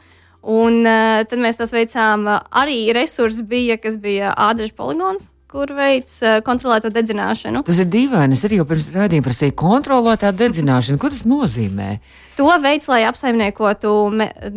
Un 0.54 0.82
uh, 0.84 1.24
tad 1.28 1.40
mēs 1.40 1.60
tos 1.60 1.72
veicām. 1.72 2.28
Arī 2.52 2.78
resursi 2.96 3.46
bija, 3.48 3.80
kas 3.80 3.96
bija 4.00 4.34
ādažu 4.50 4.76
poligons, 4.76 5.30
kur 5.54 5.70
veids 5.78 6.18
uh, 6.26 6.39
kontrolēto 6.46 6.89
dedzināšanu. 6.94 7.63
Tas 7.68 7.84
ir 7.84 7.92
dīvaini. 7.94 8.34
Es 8.38 8.44
arī 8.48 8.60
jau 8.62 8.68
pirms 8.70 8.89
rādījuma 8.96 9.28
prasīju 9.28 9.56
kontrolētā 9.60 10.34
dedzināšanu. 10.34 11.02
Ko 11.02 11.13
tas 11.13 11.24
nozīmē? 11.30 11.96
To 12.39 12.50
veids, 12.63 12.89
lai 12.89 13.04
apsaimniekotu 13.06 13.94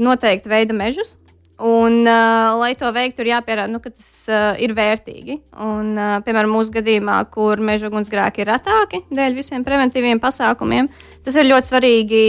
noteikti 0.01 0.53
veida 0.53 0.77
mežus. 0.77 1.17
Un, 1.57 2.03
uh, 2.05 2.53
lai 2.61 2.75
to 2.77 2.89
veiktu, 2.93 3.23
ir 3.25 3.31
jāpierāda, 3.31 3.73
nu, 3.73 3.79
ka 3.81 3.89
tas 3.89 4.11
uh, 4.29 4.51
ir 4.61 4.75
vērtīgi. 4.77 5.39
Un, 5.65 5.95
uh, 5.97 6.19
piemēram, 6.25 6.53
mūsu 6.53 6.75
gadījumā, 6.75 7.17
kur 7.33 7.63
meža 7.65 7.89
ugunsgrēki 7.89 8.45
ir 8.45 8.51
retāki 8.53 9.01
dēļ 9.09 9.39
visiem 9.39 9.65
preventīviem 9.65 10.21
pasākumiem, 10.21 10.91
tas 11.25 11.39
ir 11.41 11.49
ļoti 11.49 11.73
svarīgi 11.73 12.27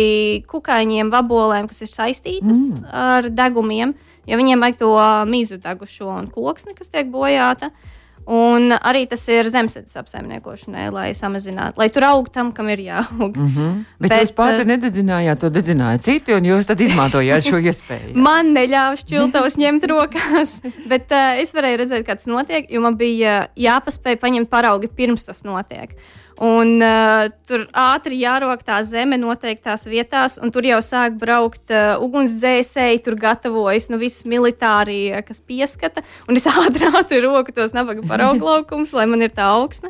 kukaiņiem, 0.48 1.12
vabolēm, 1.12 1.68
kas 1.68 1.84
ir 1.84 1.92
saistītas 1.92 2.70
mm. 2.70 2.88
ar 2.88 3.28
degumiem, 3.28 3.92
jo 4.32 4.40
viņiem 4.40 4.64
vajag 4.64 4.80
to 4.80 4.96
mīzu 5.28 5.60
degušo 5.60 6.08
un 6.22 6.32
koksni, 6.32 6.78
kas 6.80 6.88
tiek 6.88 7.12
bojāta. 7.12 7.74
Uh, 7.74 7.94
Un 8.28 8.74
arī 8.76 9.06
tas 9.08 9.22
ir 9.32 9.48
zemesēdzes 9.48 9.96
apsaimniekošanai, 10.02 10.90
lai 10.92 11.06
samazinātu, 11.16 11.80
lai 11.80 11.88
tur 11.96 12.04
augtu 12.10 12.34
tam, 12.36 12.50
kam 12.52 12.68
ir 12.74 12.82
jāaug. 12.84 13.38
Mm 13.38 13.48
-hmm. 13.48 13.78
Bet, 14.02 14.10
Bet 14.10 14.22
jūs 14.22 14.34
pati 14.36 14.66
uh, 14.66 14.68
nededzinājāt, 14.68 15.40
to 15.40 15.50
dedzināja 15.50 16.02
citi, 16.04 16.34
un 16.34 16.44
jūs 16.44 16.68
tad 16.68 16.82
izmantojāt 16.82 17.48
šo 17.48 17.62
iespēju. 17.70 18.16
man 18.16 18.52
neļāva 18.52 19.00
šķiltavas 19.00 19.58
ņemt 19.64 19.88
rokās, 19.88 20.62
bet 20.88 21.12
uh, 21.12 21.40
es 21.40 21.54
varēju 21.54 21.78
redzēt, 21.78 22.06
kā 22.06 22.16
tas 22.16 22.28
notiek, 22.28 22.68
jo 22.72 22.82
man 22.82 22.98
bija 22.98 23.48
jāpaspēj 23.56 24.20
paņemt 24.20 24.50
paraugi 24.50 24.88
pirms 24.88 25.26
tas 25.26 25.44
notiek. 25.44 25.96
Un, 26.38 26.76
uh, 26.86 27.24
tur 27.50 27.64
ātri 27.74 28.20
jārok 28.22 28.62
tā 28.66 28.78
zeme 28.86 29.18
noteiktās 29.18 29.88
vietās, 29.90 30.36
un 30.38 30.52
tur 30.54 30.68
jau 30.70 30.78
sāk 30.86 31.16
braukt 31.18 31.74
uh, 31.74 31.96
ugunsdzēsēji, 32.06 33.02
tur 33.08 33.18
gatavojas 33.18 33.90
nu, 33.90 33.98
viss 33.98 34.22
militārie, 34.30 35.18
kas 35.26 35.42
pieskata. 35.42 36.04
Un 36.30 36.38
es 36.38 36.46
ātri, 36.52 36.92
ātri 36.94 37.24
roku 37.26 37.56
tos 37.56 37.74
nabaga 37.74 38.06
parauglaukumus, 38.06 38.94
lai 38.94 39.08
man 39.10 39.26
ir 39.26 39.34
tā 39.34 39.50
augsne. 39.56 39.90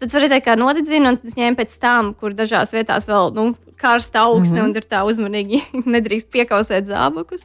Tad 0.00 0.12
var 0.12 0.24
redzēt, 0.24 0.44
kā 0.44 0.56
nodedzina, 0.56 1.12
un 1.12 1.20
tas 1.20 1.36
ņem 1.36 1.60
pēc 1.60 1.76
tam, 1.80 2.14
kur 2.16 2.32
dažās 2.36 2.72
vietās 2.72 3.04
vēl 3.08 3.32
nu, 3.36 3.50
karsta 3.76 4.24
augsne, 4.24 4.56
mm 4.56 4.62
-hmm. 4.62 4.68
un 4.68 4.74
tur 4.76 4.88
tā 4.88 5.04
uzmanīgi 5.04 5.60
nedrīkst 5.96 6.32
piekausēt 6.32 6.88
zābakus. 6.88 7.44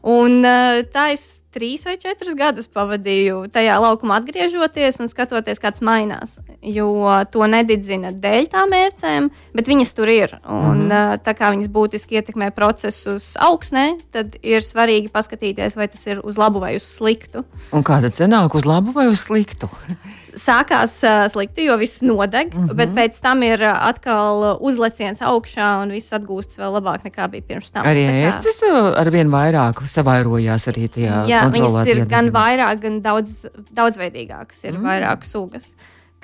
Un, 0.00 0.40
uh, 0.40 0.80
tā 0.88 1.10
es 1.12 1.42
trīs 1.54 1.84
vai 1.86 1.96
četrus 2.00 2.36
gadus 2.38 2.68
pavadīju 2.72 3.46
tajā 3.52 3.78
laukumā, 3.82 4.20
atgriežoties 4.20 5.00
un 5.02 5.10
skatoties, 5.10 5.60
kāds 5.62 5.82
mainās. 5.84 6.38
Jo 6.62 6.90
to 7.32 7.46
nededzina 7.48 8.12
dēļ 8.12 8.50
tām 8.52 8.72
mērcēm, 8.74 9.30
bet 9.56 9.70
viņas 9.70 9.94
tur 9.96 10.12
ir. 10.12 10.36
Un, 10.44 10.84
mm 10.84 10.90
-hmm. 10.90 11.24
tā 11.24 11.34
kā 11.38 11.52
viņas 11.54 11.72
būtiski 11.72 12.20
ietekmē 12.20 12.50
procesus 12.50 13.34
augsnē, 13.40 13.98
tad 14.12 14.36
ir 14.42 14.60
svarīgi 14.62 15.12
paskatīties, 15.12 15.76
vai 15.76 15.88
tas 15.88 16.06
ir 16.06 16.20
uz 16.24 16.38
labu 16.38 16.60
vai 16.60 16.76
uz 16.76 16.82
sliktu. 16.82 17.44
Un 17.72 17.84
kā 17.84 18.00
tad 18.02 18.12
sanāk 18.12 18.54
uz 18.54 18.64
labu 18.64 18.92
vai 18.92 19.08
uz 19.08 19.20
sliktu? 19.20 19.68
sākās 20.38 20.94
uh, 21.06 21.26
slikti, 21.30 21.66
jo 21.68 21.76
viss 21.80 22.02
nodeg, 22.02 22.54
mm 22.54 22.68
-hmm. 22.68 22.74
bet 22.74 22.94
pēc 22.94 23.20
tam 23.22 23.42
ir 23.42 23.62
uh, 23.62 23.74
atkal 23.88 24.58
uzleciens 24.60 25.20
augšā 25.22 25.82
un 25.82 25.90
viss 25.90 26.12
atgūstas 26.12 26.58
vēl 26.58 26.72
labāk 26.78 27.04
nekā 27.04 27.28
bija 27.30 27.42
pirms 27.48 27.70
tam. 27.70 27.86
Arī 27.86 28.06
ērces 28.28 28.62
ar 28.96 29.10
vien 29.10 29.30
vairāk 29.30 29.82
savairojās 29.86 30.68
arī 30.68 30.88
tajā. 30.88 31.24
Jā, 31.28 31.37
viņas 31.52 31.78
ir 31.86 32.02
gan 32.04 32.28
diezgan. 32.28 32.32
vairāk, 32.34 32.82
gan 32.82 33.00
daudz, 33.04 33.46
daudzveidīgākas, 33.76 34.64
ir 34.66 34.74
mm. 34.76 34.88
vairāk 34.88 35.26
sugas, 35.28 35.72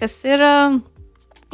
kas 0.01 0.17
ir 0.27 0.43
uh, 0.45 0.79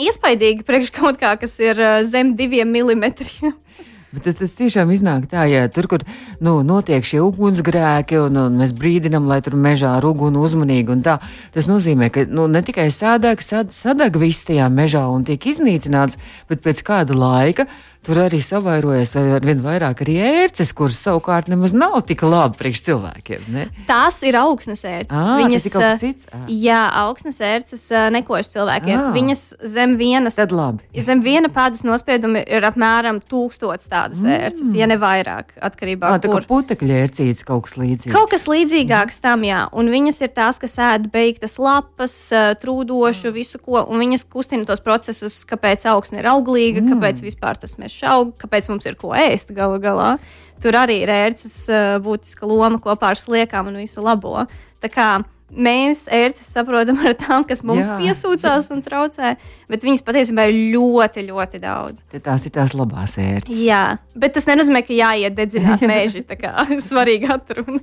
iespaidīgi 0.00 0.66
priekš 0.66 0.92
kaut 0.96 1.20
kā, 1.20 1.34
kas 1.40 1.58
ir 1.62 1.80
uh, 1.80 1.98
zem 2.06 2.34
diviem 2.38 2.70
milimetriem. 2.72 3.56
Bet 4.10 4.26
tas 4.40 4.56
tiešām 4.58 4.88
iznāk 4.90 5.28
tā, 5.30 5.44
ja 5.46 5.68
tur, 5.70 5.86
kur 5.86 6.02
nu, 6.42 6.56
notiek 6.66 7.04
šie 7.06 7.20
ugunsgrēki, 7.22 8.18
un, 8.18 8.40
un 8.42 8.56
mēs 8.58 8.72
brīdinām, 8.74 9.28
lai 9.30 9.38
tur 9.46 9.54
mežā 9.54 9.92
ar 10.00 10.06
uguni 10.08 10.40
uzmanīgi, 10.42 10.96
tā, 11.06 11.20
tas 11.54 11.68
nozīmē, 11.70 12.08
ka 12.10 12.24
nu, 12.26 12.48
ne 12.50 12.64
tikai 12.66 12.88
sādāk, 12.90 13.44
sad, 13.46 13.70
sadag 13.70 14.18
viss 14.18 14.48
tajā 14.48 14.66
mežā 14.74 15.04
un 15.06 15.22
tiek 15.28 15.46
iznīcināts, 15.52 16.18
bet 16.50 16.64
pēc 16.64 16.82
kāda 16.90 17.14
laika 17.14 17.68
tur 18.06 18.18
arī 18.22 18.40
savairojas 18.42 19.12
ar 19.20 19.44
vien 19.44 19.60
vairāk 19.64 20.00
arī 20.04 20.16
ērces, 20.24 20.72
kuras 20.76 21.00
savukārt 21.04 21.50
nemaz 21.52 21.74
nav 21.76 21.98
tik 22.08 22.22
labi 22.24 22.56
priekš 22.58 22.84
cilvēkiem. 22.86 23.46
Ne? 23.52 23.66
Tās 23.88 24.22
ir 24.26 24.38
augsnes 24.40 24.82
ērces. 24.88 25.16
À, 25.16 25.36
Viņas 25.40 25.66
ir 25.68 25.74
kaut 25.74 25.84
kas 25.84 26.02
cits. 26.02 26.28
À. 26.32 26.40
Jā, 26.48 26.80
augsnes 27.02 27.40
ērces 27.44 27.84
nekoš 28.14 28.50
cilvēkiem. 28.54 28.96
À. 28.96 29.10
Viņas 29.16 29.42
zem 29.74 29.96
vienas, 30.00 30.38
zem 30.40 31.24
viena 31.24 31.50
pēdas 31.52 31.84
nospieduma 31.86 32.42
ir 32.46 32.66
apmēram 32.70 33.20
tūkstots 33.30 33.90
tādas 33.90 34.24
mm. 34.24 34.38
ērces, 34.48 34.72
ja 34.78 34.88
ne 34.88 34.96
vairāk, 35.00 35.52
atkarībā 35.60 36.14
no 36.14 36.22
tā. 36.24 36.32
Kā 36.32 36.42
putekļi 36.48 36.96
ērcītes 37.02 37.44
kaut 37.48 37.68
kas 37.68 37.76
līdzīgs. 37.80 38.14
Kaut 38.16 38.32
kas 38.32 38.48
līdzīgāks 38.50 39.20
mm. 39.20 39.24
tam, 39.28 39.46
jā. 39.48 39.60
Un 39.76 39.92
viņas 39.92 40.22
ir 40.24 40.32
tās, 40.40 40.60
kas 40.62 40.78
ēd 40.88 41.10
beigtas 41.12 41.58
lapas, 41.60 42.16
trūdošu, 42.64 43.34
visu 43.36 43.60
ko, 43.60 43.84
un 43.84 44.00
viņas 44.00 44.26
kustina 44.32 44.64
tos 44.68 44.80
procesus, 44.84 45.42
kāpēc 45.48 45.84
augsne 45.92 46.22
ir 46.22 46.30
auglīga, 46.32 46.80
mm. 46.80 46.94
kāpēc 46.94 47.24
vispār 47.28 47.60
tas 47.60 47.76
mēs 47.80 47.89
vienkārši 47.90 48.06
aug, 48.10 48.32
kāpēc 48.38 48.68
mums 48.70 48.86
ir 48.86 48.96
ko 48.96 49.12
ēst 49.14 49.52
galu 49.52 49.80
galā. 49.80 50.18
Tur 50.62 50.76
arī 50.76 51.02
ir 51.02 51.08
ērces 51.08 51.68
būtiska 52.02 52.46
loma 52.46 52.78
kopā 52.78 53.10
ar 53.10 53.16
sliekām 53.16 53.68
un 53.68 53.80
visu 53.80 54.00
labo. 54.02 54.46
Tā 54.80 54.88
kā 54.88 55.22
mēs 55.50 56.04
ērces 56.10 56.50
saprotam 56.54 56.98
ar 57.04 57.14
tām, 57.18 57.44
kas 57.48 57.62
mums 57.66 57.88
Jā. 57.88 57.96
piesūcās 58.00 58.70
un 58.74 58.82
traucē, 58.84 59.34
bet 59.70 59.86
viņas 59.86 60.04
patiesībā 60.06 60.46
ir 60.50 60.58
ļoti, 60.76 61.24
ļoti 61.28 61.60
daudz. 61.62 62.04
Te 62.12 62.20
tās 62.22 62.46
ir 62.46 62.54
tās 62.54 62.74
labās 62.76 63.16
ērces. 63.20 63.58
Jā, 63.66 63.98
bet 64.18 64.36
tas 64.36 64.46
nenozīmē, 64.50 64.82
ka 64.86 64.96
jāiet 64.96 65.36
dedzināt 65.38 65.84
meži. 65.90 66.22
Tā 66.26 66.38
kā 66.40 66.54
svarīgi 66.90 67.30
atruna. 67.34 67.82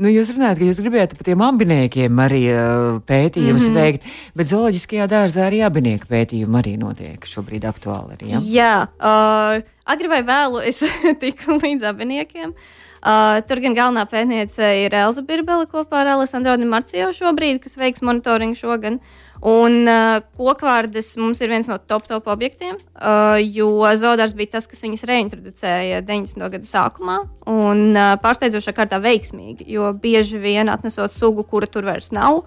Nu, 0.00 0.10
jūs 0.10 0.34
runājat, 0.34 0.60
ka 0.60 0.68
jūs 0.68 0.82
gribētu 0.84 1.18
par 1.18 1.28
tiem 1.30 1.44
ambiniekiem 1.44 2.20
arī 2.22 2.42
uh, 2.52 2.98
pētījumus 3.08 3.66
mm 3.66 3.70
-hmm. 3.70 3.80
veikt, 3.80 4.10
bet 4.36 4.50
zooloģiskajā 4.50 5.08
dārzā 5.10 5.46
arī 5.48 5.64
abinieku 5.66 6.10
pētījumi 6.10 6.60
arī 6.62 6.76
notiek 6.78 7.26
šobrīd 7.26 7.66
aktuāli. 7.68 8.18
Arī, 8.18 8.30
ja? 8.34 8.42
Jā, 8.44 8.74
uh, 8.98 9.62
agri 9.84 10.08
vai 10.08 10.22
vēlu 10.22 10.62
es 10.66 10.84
tiku 11.22 11.58
līdz 11.58 11.90
abiniekiem. 11.90 12.50
Uh, 12.50 12.89
tur 13.00 13.62
gan 13.64 13.76
galvenā 13.76 14.04
pētniece 14.10 14.74
ir 14.82 14.94
Elza 14.96 15.24
Birbele 15.24 15.64
kopā 15.70 16.02
ar 16.02 16.14
Alessandro 16.18 16.56
Marcijo 16.68 17.10
šobrīd, 17.16 17.62
kas 17.64 17.78
veiks 17.80 18.04
monitoringu 18.04 18.58
šogad. 18.58 19.00
Un 19.40 19.88
uh, 19.88 20.18
kokvārdes 20.36 21.14
mums 21.16 21.38
ir 21.40 21.48
viens 21.48 21.68
no 21.70 21.78
top, 21.78 22.04
top 22.04 22.26
objektiem, 22.28 22.76
uh, 22.76 23.38
jo 23.40 23.70
Zodārs 23.96 24.34
bija 24.36 24.58
tas, 24.58 24.66
kas 24.68 24.84
viņas 24.84 25.06
reintroducēja 25.08 26.02
90. 26.04 26.44
gadu 26.52 26.68
sākumā. 26.68 27.16
Un 27.48 27.86
uh, 27.94 28.18
pārsteidzošā 28.20 28.74
kārtā 28.76 28.98
veiksmīgi, 29.00 29.64
jo 29.72 29.88
bieži 30.02 30.40
vien 30.42 30.68
atnesot 30.68 31.16
sugu, 31.16 31.46
kura 31.48 31.70
tur 31.72 31.88
vairs 31.88 32.10
nav, 32.12 32.42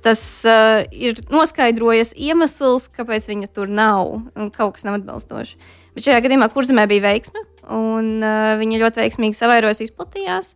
tas 0.00 0.22
uh, 0.48 0.80
ir 0.88 1.20
noskaidrojies 1.28 2.14
iemesls, 2.16 2.88
kāpēc 2.96 3.28
viņa 3.28 3.52
tur 3.52 3.68
nav 3.68 4.16
un 4.16 4.48
kaut 4.54 4.78
kas 4.78 4.88
nav 4.88 5.02
atbilstoši. 5.02 5.60
Bet 5.92 6.08
šajā 6.08 6.24
gadījumā 6.24 6.48
kurzemē 6.54 6.88
bija 6.88 7.10
veiksme, 7.10 7.44
un 7.72 8.18
uh, 8.22 8.56
viņa 8.60 8.82
ļoti 8.82 9.02
veiksmīgi 9.02 9.38
savairojas, 9.38 9.82
izplatījās. 9.84 10.54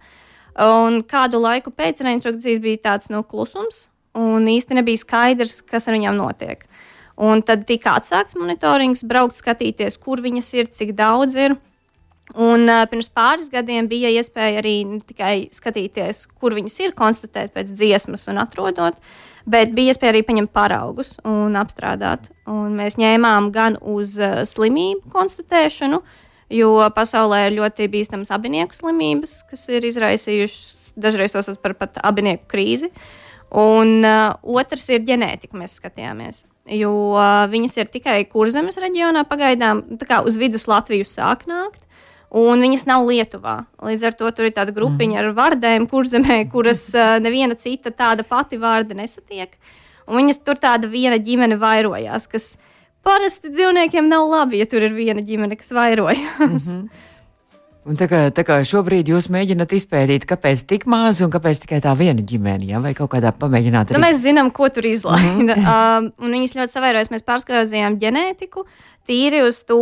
Un 0.63 1.01
kādu 1.09 1.41
laiku 1.41 1.73
pēc 1.73 2.03
reintrodukcijas 2.05 2.61
bija 2.61 2.83
tāds 2.91 3.13
nu, 3.13 3.23
klusums, 3.25 3.87
un 4.19 4.49
īsti 4.51 4.77
nebija 4.77 5.01
skaidrs, 5.01 5.63
kas 5.65 5.89
ar 5.89 5.97
viņām 5.97 6.19
notiek. 6.19 6.67
Un 7.23 7.43
tad 7.45 7.67
tika 7.69 7.97
atsākts 8.01 8.37
monitorings, 8.41 9.05
braukt, 9.09 9.39
skatīties, 9.41 9.99
kur 10.01 10.21
viņas 10.25 10.49
ir, 10.59 10.71
cik 10.73 10.95
daudz 10.99 11.37
ir. 11.41 11.57
Un, 12.33 12.65
uh, 12.71 12.85
pirms 12.89 13.11
pāris 13.13 13.51
gadiem 13.53 13.89
bija 13.91 14.13
iespēja 14.13 14.63
arī 14.63 14.77
ne 14.89 15.01
tikai 15.05 15.49
skatīties, 15.53 16.25
kur 16.41 16.55
viņas 16.57 16.79
ir, 16.85 16.95
konstatēt 16.97 17.53
pēc 17.53 17.73
dziesmas 17.77 18.25
un 18.33 18.41
atrodot, 18.41 18.97
bet 19.45 19.75
bija 19.77 19.93
iespēja 19.93 20.15
arī 20.15 20.23
paņemt 20.25 20.53
paraugus 20.55 21.17
un 21.29 21.59
apstrādāt. 21.61 22.31
Un 22.49 22.77
mēs 22.79 22.97
ņēmām 23.01 23.51
gan 23.53 23.77
uz 23.81 24.17
uh, 24.21 24.45
slimību 24.49 25.13
konstatēšanu, 25.13 26.01
jo 26.53 26.77
pasaulē 26.95 27.47
ir 27.49 27.59
ļoti 27.59 27.89
bīstamas 27.93 28.33
abinieku 28.35 28.77
slimības, 28.77 29.41
kas 29.51 29.67
ir 29.73 29.87
izraisījušas 29.89 30.95
dažreiz 31.01 31.33
tos 31.33 31.51
par 31.63 31.75
pat 31.79 32.01
abinieku 32.05 32.49
krīzi. 32.53 32.93
Un 33.53 34.01
uh, 34.01 34.33
otrs 34.43 34.87
ir 34.95 35.05
ģenētika, 35.05 35.59
mēs 35.61 35.77
skatījāmies. 35.77 36.47
Jo 36.73 36.93
uh, 37.19 37.45
viņas 37.53 37.77
ir 37.83 37.91
tikai 37.93 38.23
kurzemes 38.31 38.79
reģionā, 38.81 39.27
pagaidām 39.29 39.83
uz 40.25 40.39
vidus 40.41 40.69
Latviju 40.71 41.09
sāk 41.09 41.45
nākt 41.51 41.83
un 42.33 42.65
viņas 42.65 42.87
nav 42.89 43.05
Lietuvā. 43.05 43.59
Līdz 43.85 44.07
ar 44.09 44.17
to 44.17 44.31
tur 44.33 44.49
ir 44.49 44.55
tāda 44.57 44.73
grupiņa 44.73 45.19
mm. 45.19 45.21
ar 45.21 45.37
vārdiem, 45.37 45.87
kurzemē, 45.91 46.39
kuras 46.53 46.87
uh, 46.97 47.19
neviena 47.21 47.59
cita 47.61 47.93
tāda 47.93 48.25
pati 48.25 48.61
vārda 48.61 48.97
nesatiek. 48.97 49.53
Un 50.09 50.23
viņas 50.23 50.41
tur 50.47 50.59
tāda 50.61 50.89
viena 50.91 51.21
ģimene 51.21 51.59
vairojās, 51.61 52.27
kas 52.33 52.55
parasti 53.03 53.53
dzīvniekiem 53.53 54.09
nav 54.09 54.29
labi, 54.31 54.61
ja 54.63 54.67
tur 54.67 54.83
ir 54.87 54.95
viena 54.97 55.23
ģimene, 55.25 55.57
kas 55.57 55.73
vairojās. 55.75 56.39
Mm 56.39 56.59
-hmm. 56.59 57.09
Un 57.83 57.97
tā, 57.99 58.07
kā, 58.07 58.19
tā 58.31 58.45
kā 58.47 58.61
šobrīd 58.63 59.09
jūs 59.11 59.27
mēģināt 59.35 59.73
izpētīt, 59.75 60.23
kāpēc 60.31 60.61
tik 60.71 60.85
maz 60.87 61.19
un 61.25 61.33
kāpēc 61.35 61.65
tikai 61.65 61.81
tā 61.83 61.97
viena 61.99 62.23
ģimene, 62.23 62.69
ja? 62.71 62.79
vai 62.79 62.93
kaut 62.95 63.11
kādā 63.11 63.33
pamēģināt. 63.35 63.91
Nu, 63.91 63.97
arī... 63.97 63.99
Nu, 63.99 64.07
mēs 64.07 64.21
zinām, 64.23 64.53
ko 64.55 64.69
tur 64.71 64.87
izlaida. 64.87 65.33
Mm 65.35 65.49
-hmm. 65.49 66.07
uh, 66.07 66.25
un 66.25 66.37
viņas 66.37 66.55
ļoti 66.61 66.73
savairojas. 66.73 67.11
Mēs 67.11 67.27
pārskatījām 67.27 67.99
ģenētiku, 67.99 68.63
tīri 69.09 69.43
uz 69.49 69.65
to, 69.67 69.81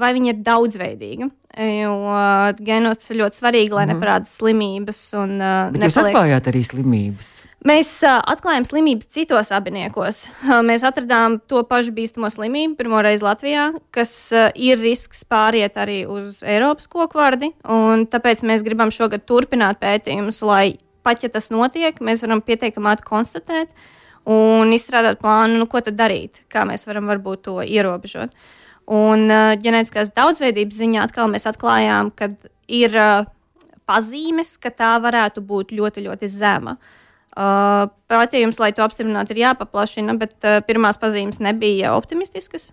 vai 0.00 0.12
viņa 0.16 0.32
ir 0.32 0.40
daudzveidīga. 0.46 1.28
Jo 1.54 1.92
genos 2.58 2.98
tas 2.98 3.10
ir 3.10 3.20
ļoti 3.20 3.38
svarīgi, 3.38 3.70
lai 3.70 3.84
mm 3.84 3.90
-hmm. 3.90 4.00
neparādās 4.00 4.36
slimības. 4.40 5.12
Un, 5.12 5.36
uh, 5.36 5.70
Bet 5.70 5.80
nepaliek... 5.80 5.84
jūs 5.84 6.02
atklājāt 6.04 6.48
arī 6.48 6.64
slimības. 6.64 7.44
Mēs 7.64 7.88
atklājām 8.04 8.66
slimības 8.68 9.06
citos 9.14 9.48
abiniekos. 9.56 10.26
Mēs 10.68 10.82
atradām 10.84 11.38
to 11.48 11.62
pašu 11.64 11.94
bīstamo 11.96 12.28
slimību 12.28 12.76
pirmo 12.76 12.98
reizi 13.00 13.24
Latvijā, 13.24 13.70
kas 13.94 14.10
ir 14.52 14.82
risks 14.82 15.22
pāriet 15.24 15.78
arī 15.80 16.02
uz 16.04 16.42
Eiropas 16.44 16.90
kokvārdi. 16.92 17.54
Tāpēc 18.12 18.42
mēs 18.44 18.64
gribam 18.66 18.90
šogad 18.92 19.24
turpināt 19.24 19.80
pētījumus, 19.80 20.42
lai 20.44 20.74
pat 21.08 21.24
ja 21.24 21.30
tas 21.32 21.48
notiek, 21.54 21.96
mēs 22.04 22.20
varam 22.26 22.42
pietiekami 22.44 22.90
ātri 22.90 23.08
konstatēt 23.08 23.72
un 24.28 24.74
izstrādāt 24.76 25.22
plānu, 25.22 25.62
nu, 25.62 25.68
ko 25.68 25.80
tad 25.86 25.96
darīt, 25.96 26.42
kā 26.52 26.66
mēs 26.68 26.84
varam 26.84 27.08
varbūt 27.08 27.46
to 27.46 27.54
ierobežot. 27.64 28.34
Un 28.92 29.24
ģenētiskās 29.64 30.12
daudzveidības 30.12 30.82
ziņā 30.82 31.06
atkal 31.08 31.32
mēs 31.32 31.48
atklājām, 31.48 32.12
ka 32.12 32.28
ir 32.68 33.00
pazīmes, 33.88 34.52
ka 34.60 34.68
tā 34.68 34.92
varētu 35.00 35.40
būt 35.48 35.72
ļoti, 35.72 36.04
ļoti 36.10 36.30
zema. 36.34 36.76
Uh, 36.76 37.00
pētījums, 37.34 38.60
lai 38.62 38.72
to 38.74 38.84
apstiprinātu, 38.84 39.34
ir 39.34 39.42
jāpaplašina, 39.44 40.16
bet 40.20 40.36
uh, 40.46 40.60
pirmās 40.66 41.00
pazīmes 41.02 41.40
nebija 41.42 41.94
optimistiskas. 41.96 42.72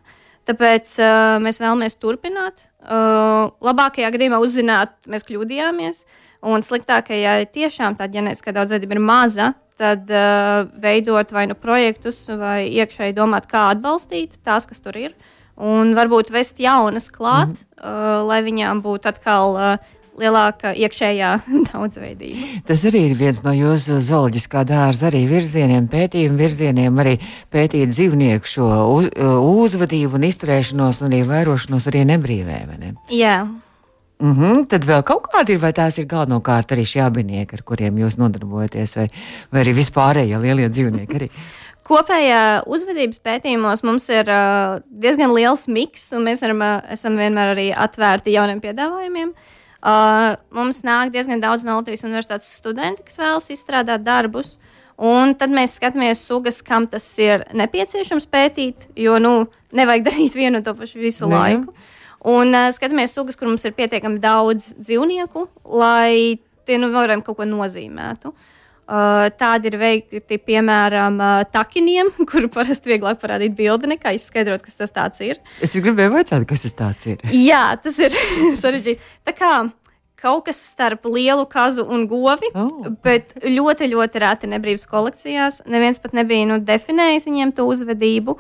Tāpēc 0.49 0.93
uh, 1.01 1.37
mēs 1.41 1.61
vēlamies 1.61 1.97
turpināt. 2.01 2.65
Uh, 2.81 3.51
labākajā 3.61 4.09
gadījumā 4.13 4.41
uzzināt, 4.41 4.95
mēs 5.09 5.25
kļūdījāmies. 5.27 6.05
Un 6.41 6.63
sliktākajā, 6.65 7.35
ja 7.43 7.49
tiešām 7.57 7.99
tā 7.99 8.07
ģenētiskā 8.09 8.53
daudzveidība 8.55 8.97
ir 8.97 9.03
maza, 9.05 9.51
tad 9.77 10.09
uh, 10.09 10.65
veidot 10.81 11.33
vai 11.33 11.45
nu 11.49 11.57
projektus, 11.57 12.23
vai 12.29 12.65
iekšēji 12.69 13.17
domāt, 13.17 13.45
kā 13.49 13.67
atbalstīt 13.75 14.39
tās, 14.45 14.65
kas 14.69 14.81
tur 14.81 14.97
ir. 14.97 15.13
Uh, 15.13 15.37
un 15.61 15.93
varbūt 15.97 16.31
vest 16.33 16.59
jaunas 16.61 17.09
klāt, 17.11 17.49
mm 17.49 17.53
-hmm. 17.53 17.85
uh, 17.85 18.27
lai 18.27 18.41
viņām 18.43 18.81
būtu 18.81 19.09
atkal 19.09 19.55
uh, 19.55 19.77
lielāka 20.19 20.73
iekšējā 20.75 21.31
daudzveidība. 21.69 22.61
Tas 22.67 22.83
arī 22.89 23.05
ir 23.09 23.17
viens 23.19 23.41
no 23.45 23.53
jūsu 23.55 23.99
zooloģiskā 24.03 24.63
dārza 24.67 25.09
arī 25.11 25.23
virzieniem, 25.29 25.87
pētījumu 25.91 26.39
virzieniem, 26.41 27.01
arī 27.03 27.17
pētīt 27.53 27.93
dzīvnieku 27.93 28.51
šo 28.51 28.69
uz, 28.97 29.09
uzvedību 29.15 30.19
un 30.19 30.27
izturēšanos, 30.29 31.01
un 31.01 31.11
arī 31.11 31.23
vairošanos 31.29 31.89
arī 31.91 32.05
nebrīvē. 32.11 32.61
Ne? 32.77 32.95
Jā. 33.09 33.43
Mm 34.21 34.35
-hmm. 34.37 34.67
Tad 34.69 34.85
vēl 34.85 35.03
kaut 35.03 35.31
kādi 35.33 35.55
ir, 35.55 35.59
vai 35.59 35.73
tās 35.73 35.97
ir 35.97 36.05
galvenokārt 36.05 36.71
arī 36.71 36.85
šie 36.85 37.01
abinieki, 37.01 37.55
ar 37.55 37.63
kuriem 37.63 37.97
jūs 37.97 38.17
nodarbojaties, 38.17 38.95
vai, 38.95 39.07
vai 39.51 39.63
arī 39.63 39.73
vispārējie 39.73 40.41
lielie 40.41 40.69
dzīvnieki 40.69 41.15
arī? 41.15 41.29
Kopējā 41.89 42.63
uzvedības 42.65 43.19
pētījumos 43.19 43.83
mums 43.83 44.09
ir 44.09 44.29
uh, 44.29 44.79
diezgan 44.85 45.33
liels 45.33 45.67
miks, 45.67 46.11
un 46.13 46.23
mēs 46.23 46.41
varam, 46.41 46.61
esam 46.89 47.17
vienmēr 47.17 47.55
arī 47.55 47.73
atvērti 47.75 48.31
jauniem 48.31 48.61
piedāvājumiem. 48.61 49.29
Uh, 49.29 49.60
mums 49.81 50.83
nāk 50.85 51.13
diezgan 51.13 51.41
daudz 51.41 51.65
no 51.65 51.79
Latvijas 51.79 52.05
universitātes 52.05 52.51
studenti, 52.59 53.05
kas 53.07 53.17
vēlas 53.21 53.49
izstrādāt 53.53 54.05
darbus. 54.05 54.57
Un 55.01 55.33
tad 55.33 55.49
mēs 55.49 55.79
skatāmies, 55.79 56.21
sugas, 56.21 56.59
kam 56.61 56.85
tas 56.89 57.07
ir 57.17 57.47
nepieciešams 57.57 58.27
pētīt, 58.29 58.85
jo 58.95 59.17
nu, 59.17 59.47
nevajag 59.73 60.05
darīt 60.11 60.37
vienu 60.37 60.61
un 60.61 60.67
to 60.67 60.75
pašu 60.77 61.01
visu 61.01 61.25
ne. 61.25 61.35
laiku. 61.37 61.75
Un 62.31 62.53
uh, 62.53 62.69
skatāmies, 62.69 63.15
sugas, 63.15 63.39
kur 63.39 63.49
mums 63.49 63.65
ir 63.65 63.73
pietiekami 63.73 64.21
daudz 64.21 64.75
dzīvnieku, 64.77 65.47
lai 65.73 66.37
tie 66.69 66.77
nu, 66.77 66.91
varam 66.93 67.23
kaut 67.25 67.39
ko 67.39 67.49
nozīmētu. 67.49 68.29
Uh, 68.29 68.35
Uh, 68.35 68.50
tādi 69.39 69.69
ir 69.69 69.77
veikti 69.79 70.37
piemēram 70.41 71.19
uh, 71.21 71.43
takiniem, 71.51 72.11
kuru 72.31 72.49
parasti 72.51 72.91
vieglāk 72.91 73.21
parādīt 73.21 73.55
bildi, 73.55 73.91
nekā 73.93 74.15
izskaidrot, 74.17 74.63
kas 74.65 74.91
tas 74.91 75.21
ir. 75.23 75.39
Es 75.63 75.75
gribēju 75.77 76.17
jautāt, 76.17 76.47
kas 76.49 76.65
tas 76.75 77.05
ir. 77.07 77.21
Jā, 77.49 77.77
tas 77.81 77.99
ir 78.03 78.15
sarežģīti. 78.61 79.01
Tā 79.27 79.35
kā 79.37 79.53
kaut 80.21 80.45
kas 80.45 80.59
starp 80.61 81.07
lielu 81.09 81.47
kazu 81.49 81.85
un 81.89 82.05
govi, 82.09 82.51
oh. 82.53 82.89
bet 83.01 83.33
ļoti, 83.41 83.87
ļoti 83.89 84.21
reti 84.21 84.49
nebrīvs 84.51 84.89
kolekcijās. 84.89 85.63
Neviens 85.71 86.01
pat 86.01 86.13
nebija 86.17 86.49
nu, 86.51 86.59
definējis 86.61 87.25
viņiem 87.29 87.55
to 87.57 87.65
uzvedību. 87.69 88.37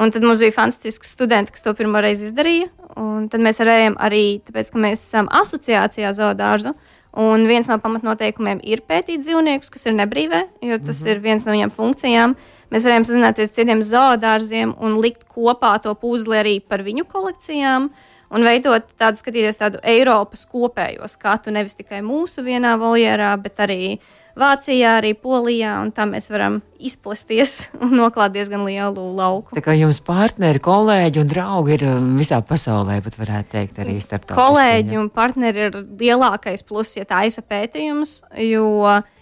Un 0.00 0.10
tad 0.14 0.24
mums 0.24 0.40
bija 0.40 0.54
fantastiski 0.54 1.06
studenti, 1.06 1.52
kas 1.52 1.66
to 1.66 1.74
pirmo 1.76 2.00
reizi 2.02 2.28
izdarīja. 2.30 2.70
Un 2.98 3.28
tad 3.30 3.42
mēs 3.42 3.60
varējām 3.62 3.98
arī, 4.02 4.40
tāpēc, 4.46 4.70
ka 4.72 4.80
mēs 4.82 5.02
esam 5.02 5.28
asociācijā 5.34 6.10
zoodārzu, 6.16 6.72
uh, 6.72 6.89
Un 7.18 7.46
viens 7.50 7.66
no 7.66 7.78
pamatnoteikumiem 7.82 8.60
ir 8.62 8.84
pētīt 8.86 9.24
dzīvniekus, 9.24 9.72
kas 9.74 9.88
ir 9.90 9.96
nebrīvē, 9.98 10.44
jo 10.62 10.78
tas 10.78 11.00
mm 11.00 11.06
-hmm. 11.06 11.10
ir 11.10 11.18
viens 11.18 11.46
no 11.46 11.52
viņiem 11.52 11.72
funkcijām. 11.74 12.36
Mēs 12.70 12.84
varējām 12.86 13.04
sazināties 13.04 13.50
ar 13.50 13.54
citiem 13.54 13.82
zoodārziem 13.82 14.74
un 14.78 15.00
likt 15.00 15.24
kopā 15.26 15.80
to 15.82 15.94
puzli 15.94 16.36
arī 16.38 16.60
par 16.60 16.82
viņu 16.82 17.04
kolekcijām. 17.04 17.90
Un 18.30 18.44
veidot 18.44 18.82
tādu, 18.98 19.16
skatīties 19.18 19.58
tādu 19.58 19.78
Eiropas 19.82 20.46
kopējo 20.46 21.08
skatu, 21.08 21.50
nevis 21.50 21.74
tikai 21.74 22.00
mūsu 22.00 22.44
vienā 22.46 22.78
voljerā, 22.78 23.36
bet 23.42 23.58
arī 23.58 23.98
uh, 23.98 24.00
Vācijā, 24.40 24.96
arī 25.00 25.12
Polijā, 25.18 25.74
un 25.84 25.90
tā 25.94 26.06
mēs 26.08 26.30
varam 26.32 26.60
izplesties 26.80 27.68
un 27.82 27.92
noklāt 27.98 28.34
diezgan 28.34 28.64
lielu 28.64 29.04
lauku. 29.16 29.54
Tā 29.56 29.62
kā 29.64 29.76
jums 29.76 30.00
partneri, 30.04 30.62
kolēģi 30.64 31.22
un 31.22 31.30
draugi 31.30 31.76
ir 31.76 31.86
um, 31.90 32.10
visā 32.20 32.40
pasaulē, 32.46 33.00
pat 33.04 33.18
varētu 33.20 33.54
teikt, 33.56 33.80
arī 33.84 33.98
starptautiski. 34.00 34.40
Kolēģi 34.40 35.00
un 35.00 35.10
partneri 35.12 35.66
ir 35.68 35.80
lielākais 36.00 36.64
pluss, 36.66 36.96
ja 36.98 37.06
tā 37.08 37.26
ir 37.28 37.48
pētījums, 37.50 38.20
jo 38.46 38.68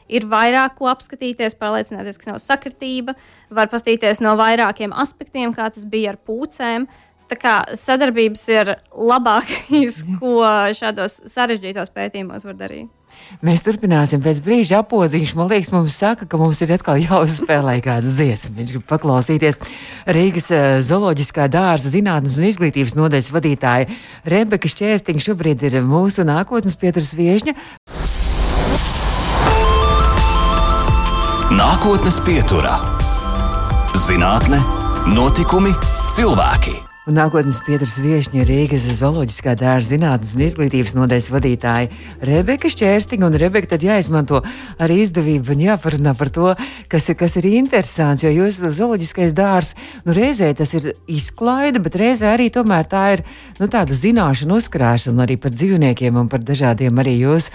ir 0.08 0.26
vairāk 0.28 0.78
ko 0.78 0.88
apskatīties, 0.92 1.56
pārliecināties, 1.58 2.20
ka 2.20 2.32
nav 2.32 2.40
sakritība, 2.42 3.14
var 3.54 3.70
paskatīties 3.72 4.22
no 4.24 4.34
vairākiem 4.38 4.94
aspektiem, 4.96 5.54
kā 5.56 5.68
tas 5.74 5.86
bija 5.88 6.14
ar 6.14 6.20
pūcēm. 6.28 6.88
Tā 7.28 7.36
kā 7.36 7.56
sadarbības 7.76 8.46
ir 8.54 8.76
labākais, 8.94 10.00
ko 10.20 10.40
šādos 10.78 11.20
sarežģītos 11.28 11.92
pētījumos 11.96 12.48
var 12.48 12.56
darīt. 12.62 12.88
Mēs 13.44 13.62
turpināsim 13.62 14.22
pēc 14.24 14.40
brīža 14.42 14.80
apodziņš. 14.82 15.34
Man 15.38 15.50
liekas, 15.52 15.70
mums 15.74 15.98
saka, 16.00 16.26
ka 16.26 16.40
mums 16.40 16.62
ir 16.64 16.72
atkal 16.74 16.98
jāuzspēlē 17.02 17.78
kāda 17.84 18.08
dziesma. 18.08 18.56
Viņš 18.58 18.74
grib 18.74 18.86
paklausīties 18.88 19.60
Rīgas 20.08 20.50
uh, 20.50 20.66
zooloģiskā 20.86 21.46
dārza 21.52 21.92
zinātnes 21.92 22.38
un 22.40 22.48
izglītības 22.50 22.96
nodaļas 22.98 23.30
vadītāja 23.34 23.90
Rebeka 24.26 24.70
Šķērstiņa. 24.72 25.24
Šobrīd 25.28 25.68
ir 25.68 25.78
mūsu 25.86 26.26
nākotnes 26.28 26.78
pieturas 26.80 27.14
viešņa. 27.18 27.54
Nākotnes 31.58 32.18
pieturā- 32.26 32.74
zinātne, 34.08 34.60
notikumi, 35.14 35.72
cilvēki. 36.12 36.87
Un 37.08 37.16
nākotnes 37.16 37.62
pieturas 37.64 37.94
viesņa 38.04 38.42
Rīgas 38.44 38.84
zooloģiskā 38.98 39.54
dārza 39.56 39.94
zinātnes 39.94 40.34
un 40.36 40.42
izglītības 40.44 40.92
nodaļas 40.92 41.28
vadītāja 41.32 41.86
Rebeka 42.28 42.68
Šķērstinga. 42.68 43.30
Un 43.30 43.38
Rebeka 43.40 43.70
tad 43.70 43.86
jāizmanto 43.86 44.42
arī 44.76 44.98
izdevība 45.06 45.54
un 45.54 45.62
jāparunā 45.64 46.12
par 46.18 46.28
to, 46.28 46.50
kas, 46.92 47.08
kas 47.16 47.38
ir 47.40 47.48
interesants. 47.48 48.26
Jo 48.26 48.32
jūs 48.34 48.58
zooloģiskais 48.60 49.32
dārs, 49.32 49.70
nu 50.04 50.12
reizē 50.18 50.50
tas 50.58 50.74
ir 50.76 50.90
izklaide, 51.08 51.80
bet 51.80 51.96
reizē 51.96 52.34
arī 52.34 52.50
tomēr 52.52 52.90
tā 52.92 53.06
ir 53.14 53.24
nu, 53.56 53.70
tāda 53.72 53.96
zināšana 53.96 54.60
uzkrāšana 54.60 55.24
arī 55.24 55.38
par 55.40 55.56
dzīvniekiem 55.56 56.20
un 56.20 56.28
par 56.28 56.44
dažādiem 56.44 57.00
arī 57.00 57.16
jūs, 57.22 57.48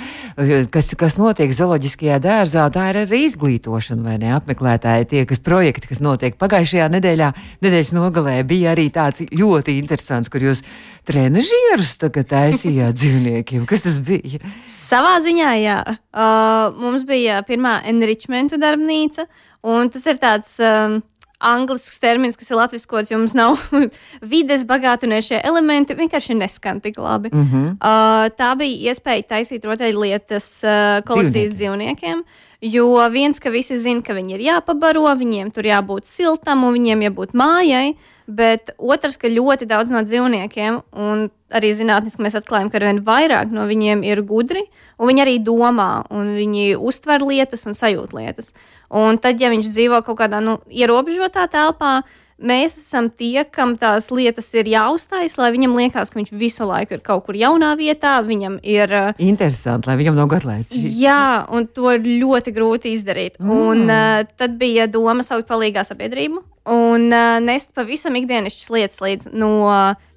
kas, 0.73 0.95
kas 0.97 1.19
notiek 1.21 1.53
zooloģiskajā 1.53 2.17
dārzā. 2.25 2.65
Tā 2.73 2.87
ir 2.89 3.03
arī 3.03 3.21
izglītošana 3.27 4.09
vai 4.09 4.17
ne 4.17 4.33
apmeklētāji 4.39 5.11
tie, 5.13 5.23
kas 5.29 5.45
projekti, 5.45 5.93
kas 5.93 6.01
notiek 6.01 6.41
pagājušajā 6.41 6.89
nedēļā, 6.97 7.31
nedēļas 7.61 7.95
nogalē 8.01 8.39
bija 8.49 8.73
arī 8.73 8.89
tāds 8.89 9.21
ļoti 9.21 9.42
interesants, 9.81 10.31
kur 10.31 10.43
jūs 10.45 10.63
trenižierus 11.07 11.95
taisījāt 11.99 12.97
dzīvniekiem. 12.99 13.65
Kas 13.69 13.85
tas 13.85 13.99
bija? 14.03 14.41
Savā 14.69 15.17
ziņā, 15.23 15.55
jā. 15.61 15.79
Uh, 16.11 16.69
mums 16.79 17.07
bija 17.07 17.41
pirmā 17.47 17.81
enrichmentu 17.89 18.59
darbnīca, 18.61 19.27
un 19.63 19.91
tas 19.93 20.07
ir 20.09 20.21
tāds. 20.21 20.59
Um, 20.63 21.01
anglisks 21.43 21.99
termins, 21.99 22.37
kas 22.39 22.53
ir 22.53 22.55
latviešu 22.55 22.87
jo 23.11 23.17
mums 23.19 23.33
nav 23.35 23.57
vides 24.33 24.61
bagātinošie 24.63 25.41
elementi, 25.43 25.97
vienkārši 25.97 26.37
neskan 26.39 26.79
tik 26.79 26.95
labi. 27.03 27.33
Mm 27.33 27.43
-hmm. 27.51 27.73
uh, 27.73 28.29
tā 28.31 28.53
bija 28.55 28.93
iespēja 28.93 29.27
taisīt 29.27 29.67
rotaļlietas 29.67 30.47
uh, 30.63 31.03
kolekcijas 31.03 31.51
dzīvniekiem. 31.51 32.23
dzīvniekiem 32.23 32.23
Jo 32.63 33.09
viens, 33.11 33.41
ka 33.43 33.51
visi 33.51 33.75
zina, 33.75 33.99
ka 33.99 34.13
viņi 34.15 34.37
ir 34.37 34.43
jāpabaro, 34.45 35.09
viņiem 35.19 35.49
tur 35.51 35.67
jābūt 35.67 36.07
siltam 36.07 36.63
un 36.63 36.71
viņiem 36.77 37.01
jābūt 37.09 37.33
mājai. 37.35 37.97
Bet 38.27 38.71
otrs, 38.79 39.17
ka 39.19 39.27
ļoti 39.27 39.67
daudz 39.67 39.91
no 39.91 39.99
dzīvniekiem, 40.05 40.79
un 40.95 41.25
arī 41.53 41.73
zinātniski 41.75 42.23
mēs 42.23 42.37
atklājam, 42.39 42.69
ka 42.71 42.79
arvien 42.79 43.01
vairāk 43.03 43.51
no 43.51 43.65
viņiem 43.67 44.03
ir 44.07 44.21
gudri, 44.27 44.63
un 44.95 45.11
viņi 45.11 45.23
arī 45.25 45.35
domā, 45.43 46.05
un 46.13 46.31
viņi 46.37 46.77
uztver 46.79 47.25
lietas 47.27 47.67
un 47.67 47.75
sajūt 47.75 48.15
lietas. 48.15 48.53
Un 48.93 49.19
tad, 49.19 49.41
ja 49.43 49.51
viņš 49.51 49.67
dzīvo 49.73 49.99
kaut 50.07 50.21
kādā 50.21 50.39
nu, 50.43 50.61
ierobežotā 50.71 51.49
telpā, 51.51 51.97
mēs 52.43 52.77
esam 52.81 53.09
tie, 53.09 53.43
kam 53.49 53.75
tās 53.79 54.09
lietas 54.13 54.51
ir 54.57 54.69
jāuzstājas, 54.71 55.37
lai 55.39 55.51
viņam 55.55 55.75
liekas, 55.79 56.11
ka 56.11 56.19
viņš 56.19 56.33
visu 56.37 56.67
laiku 56.67 56.97
ir 56.97 57.03
kaut 57.05 57.25
kur 57.27 57.37
jaunā 57.39 57.73
vietā. 57.79 58.17
Viņam 58.27 58.59
ir 58.61 58.93
interesanti, 59.17 59.89
lai 59.89 59.97
viņam 59.99 60.19
nav 60.19 60.29
garlaicīgi. 60.35 60.93
Jā, 61.01 61.45
un 61.53 61.67
to 61.71 61.91
ir 61.95 62.05
ļoti 62.23 62.55
grūti 62.55 62.93
izdarīt. 62.97 63.39
Mm. 63.41 63.53
Un 63.53 63.85
uh, 63.87 64.23
tad 64.39 64.57
bija 64.61 64.87
doma 64.91 65.25
saukt 65.25 65.49
palīgā 65.49 65.85
sabiedrību 65.87 66.43
un 66.73 67.09
uh, 67.11 67.39
nest 67.43 67.73
pavisam 67.75 68.15
ikdienišķas 68.15 68.71
lietas 68.71 69.01
līdz 69.03 69.33
no 69.35 69.53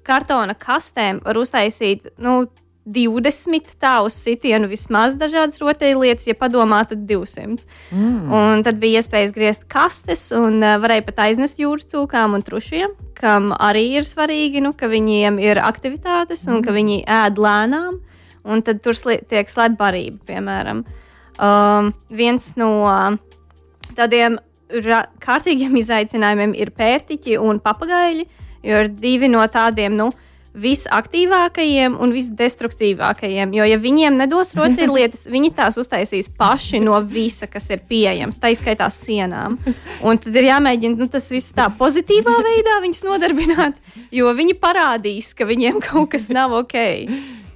kartona 0.07 0.55
kastēm 0.57 1.19
var 1.25 1.39
uztaisīt. 1.39 2.13
Nu, 2.23 2.45
20 2.87 3.73
tā 3.81 3.93
uz 4.05 4.15
sitienu 4.15 4.69
vismaz 4.71 5.17
dažādas 5.19 5.59
rotaļlietas, 5.61 6.29
ja 6.29 6.35
padomā, 6.39 6.83
tad 6.87 7.03
200. 7.09 7.67
Mm. 7.91 8.31
Un 8.33 8.63
tad 8.65 8.79
bija 8.81 9.01
iespējas 9.01 9.35
griezt 9.35 9.67
kastes, 9.71 10.29
un 10.35 10.61
uh, 10.63 10.77
varēja 10.81 11.05
pat 11.09 11.23
aiznest 11.27 11.59
jūras 11.61 11.89
cūkām 11.91 12.37
un 12.37 12.45
trušiem, 12.47 12.95
kam 13.17 13.51
arī 13.53 13.85
ir 13.99 14.07
svarīgi, 14.07 14.63
nu, 14.63 14.73
ka 14.77 14.89
viņiem 14.91 15.41
ir 15.43 15.61
aktivitātes 15.63 16.47
un 16.47 16.59
mm. 16.59 16.65
ka 16.65 16.75
viņi 16.75 16.99
ēd 17.19 17.41
lēnām. 17.43 18.01
Un 18.47 18.63
tad 18.63 18.79
tur 18.79 18.95
sli 18.95 19.17
tiek 19.27 19.49
slēgta 19.51 19.75
barība, 19.75 20.21
piemēram. 20.29 20.85
Um, 21.43 21.89
viens 22.07 22.53
no 22.55 22.71
tādiem 23.97 24.37
kārtīgiem 25.23 25.75
izaicinājumiem 25.79 26.55
ir 26.55 26.71
pērtiķi 26.75 27.37
un 27.39 27.59
papagaļi, 27.63 28.23
jo 28.67 28.79
ir 28.83 28.89
divi 28.91 29.29
no 29.31 29.43
tādiem, 29.51 29.95
nu, 29.95 30.09
visaktīvākajiem 30.57 31.97
un 32.01 32.13
visdestruktīvākajiem. 32.15 33.53
Jo, 33.57 33.67
ja 33.69 33.77
viņiem 33.81 34.17
nedos 34.19 34.53
rotaļlietas, 34.57 35.27
viņi 35.35 35.53
tās 35.57 35.77
uztaisīs 35.79 36.29
paši 36.37 36.81
no 36.83 36.99
visa, 37.05 37.49
kas 37.51 37.69
ir 37.73 37.83
pieejams, 37.87 38.39
tā 38.41 38.51
izskaitā 38.53 38.89
sienām. 38.93 39.59
Un 40.05 40.21
tad 40.21 40.35
ir 40.35 40.49
jāmēģina 40.49 40.99
nu, 40.99 41.09
tas 41.11 41.29
viss 41.33 41.55
tā 41.55 41.69
pozitīvā 41.79 42.37
veidā 42.45 42.79
viņus 42.83 43.03
nodarbināt, 43.07 43.81
jo 44.13 44.31
viņi 44.37 44.57
parādīs, 44.61 45.33
ka 45.37 45.47
viņiem 45.49 45.81
kaut 45.85 46.13
kas 46.15 46.31
nav 46.33 46.55
ok. 46.63 46.77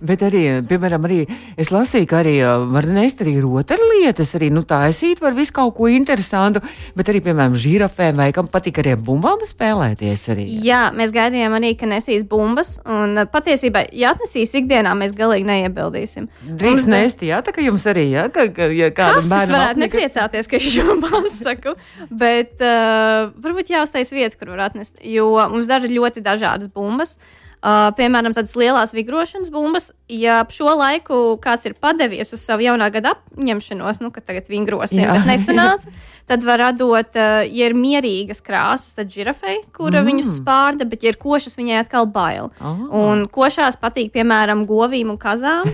Bet 0.02 0.24
arī, 0.26 0.42
piemēram, 0.66 1.04
arī 1.06 1.20
es 1.62 1.70
lasīju, 1.70 2.08
ka 2.10 2.22
arī 2.24 2.34
var 2.72 2.88
nest 2.90 3.20
arī 3.22 3.36
rotaļlietas, 3.44 4.32
arī 4.40 4.50
nu, 4.54 4.64
taisīt 4.66 5.20
var 5.22 5.36
visu 5.38 5.54
kaut 5.54 5.76
ko 5.78 5.90
interesantu, 5.94 6.64
bet 6.98 7.12
arī, 7.12 7.22
piemēram, 7.28 7.54
žirafēm 7.62 8.18
vai 8.18 8.32
kam 8.34 8.50
patīk 8.50 8.80
arī 8.82 8.96
ar 8.96 9.04
bumbām 9.06 9.44
spēlēties. 9.46 10.24
Arī. 10.34 10.46
Jā, 10.66 10.88
mēs 10.98 11.14
gaidījām 11.14 11.54
arī, 11.60 11.74
ka 11.78 11.90
nesīs 11.90 12.26
bumbas, 12.28 12.80
un 12.90 13.14
patiesībā, 13.30 13.84
ja 13.94 14.16
atnesīs 14.16 14.56
ikdienā, 14.58 14.96
mēs 14.98 15.14
galīgi 15.18 15.46
neiebildīsim. 15.52 16.32
Mums... 16.50 16.88
nest, 16.90 17.22
jā, 17.26 17.44
tā 17.46 17.54
ka 17.54 17.62
jums 17.62 17.86
arī, 17.92 18.08
jā, 18.16 18.26
ka, 18.34 18.48
ka 18.56 18.72
ja 18.74 18.90
kādam 18.96 19.30
bērnam 19.30 19.54
varētu 19.54 19.76
apnika... 19.76 19.86
nepriecāties, 19.86 20.50
ka 20.50 20.58
es 20.58 20.72
šo 20.72 20.98
pasaku, 21.06 21.76
bet 22.10 22.58
uh, 22.66 23.30
varbūt 23.46 23.70
jāuztais 23.76 24.10
vieta, 24.16 24.34
kur 24.40 24.56
var 24.56 24.66
atnest, 24.72 24.98
jo 25.06 25.30
mums 25.54 25.70
dara 25.70 25.86
ļoti 25.86 26.26
dažādas 26.26 26.74
bumbas. 26.74 27.20
Uh, 27.22 27.38
piemēram, 27.62 28.34
tādas 28.34 28.56
lielas 28.58 28.93
vigrošanas 28.95 29.52
bumbas, 29.54 29.91
ja 30.10 30.39
šo 30.50 30.74
laiku 30.80 31.19
kāds 31.41 31.67
ir 31.69 31.76
padevies 31.78 32.34
uz 32.34 32.41
savu 32.41 32.65
jaunā 32.65 32.88
gada 32.93 33.13
apņemšanos, 33.13 34.02
nu, 34.02 34.10
ka 34.13 34.24
tagad 34.26 34.50
vingrosim, 34.50 35.04
Jā. 35.04 35.13
bet 35.13 35.30
nesanāca, 35.30 35.93
tad 36.30 36.45
var 36.47 36.63
radot, 36.65 37.13
uh, 37.13 37.43
ja 37.45 37.69
ir 37.69 37.78
mierīgas 37.78 38.41
krāsas, 38.41 38.95
tad 38.97 39.13
žirafei, 39.13 39.60
kura 39.78 40.02
mm. 40.02 40.10
viņus 40.10 40.34
spārda, 40.39 40.89
bet, 40.89 41.06
ja 41.06 41.13
ir 41.13 41.21
košas, 41.21 41.60
viņai 41.62 41.84
atkal 41.84 42.10
bail. 42.10 42.50
Oh. 42.58 42.84
Un 43.04 43.28
košās 43.30 43.78
patīk, 43.82 44.10
piemēram, 44.17 44.65
govīm 44.69 45.13
un 45.13 45.21
kazām. 45.21 45.69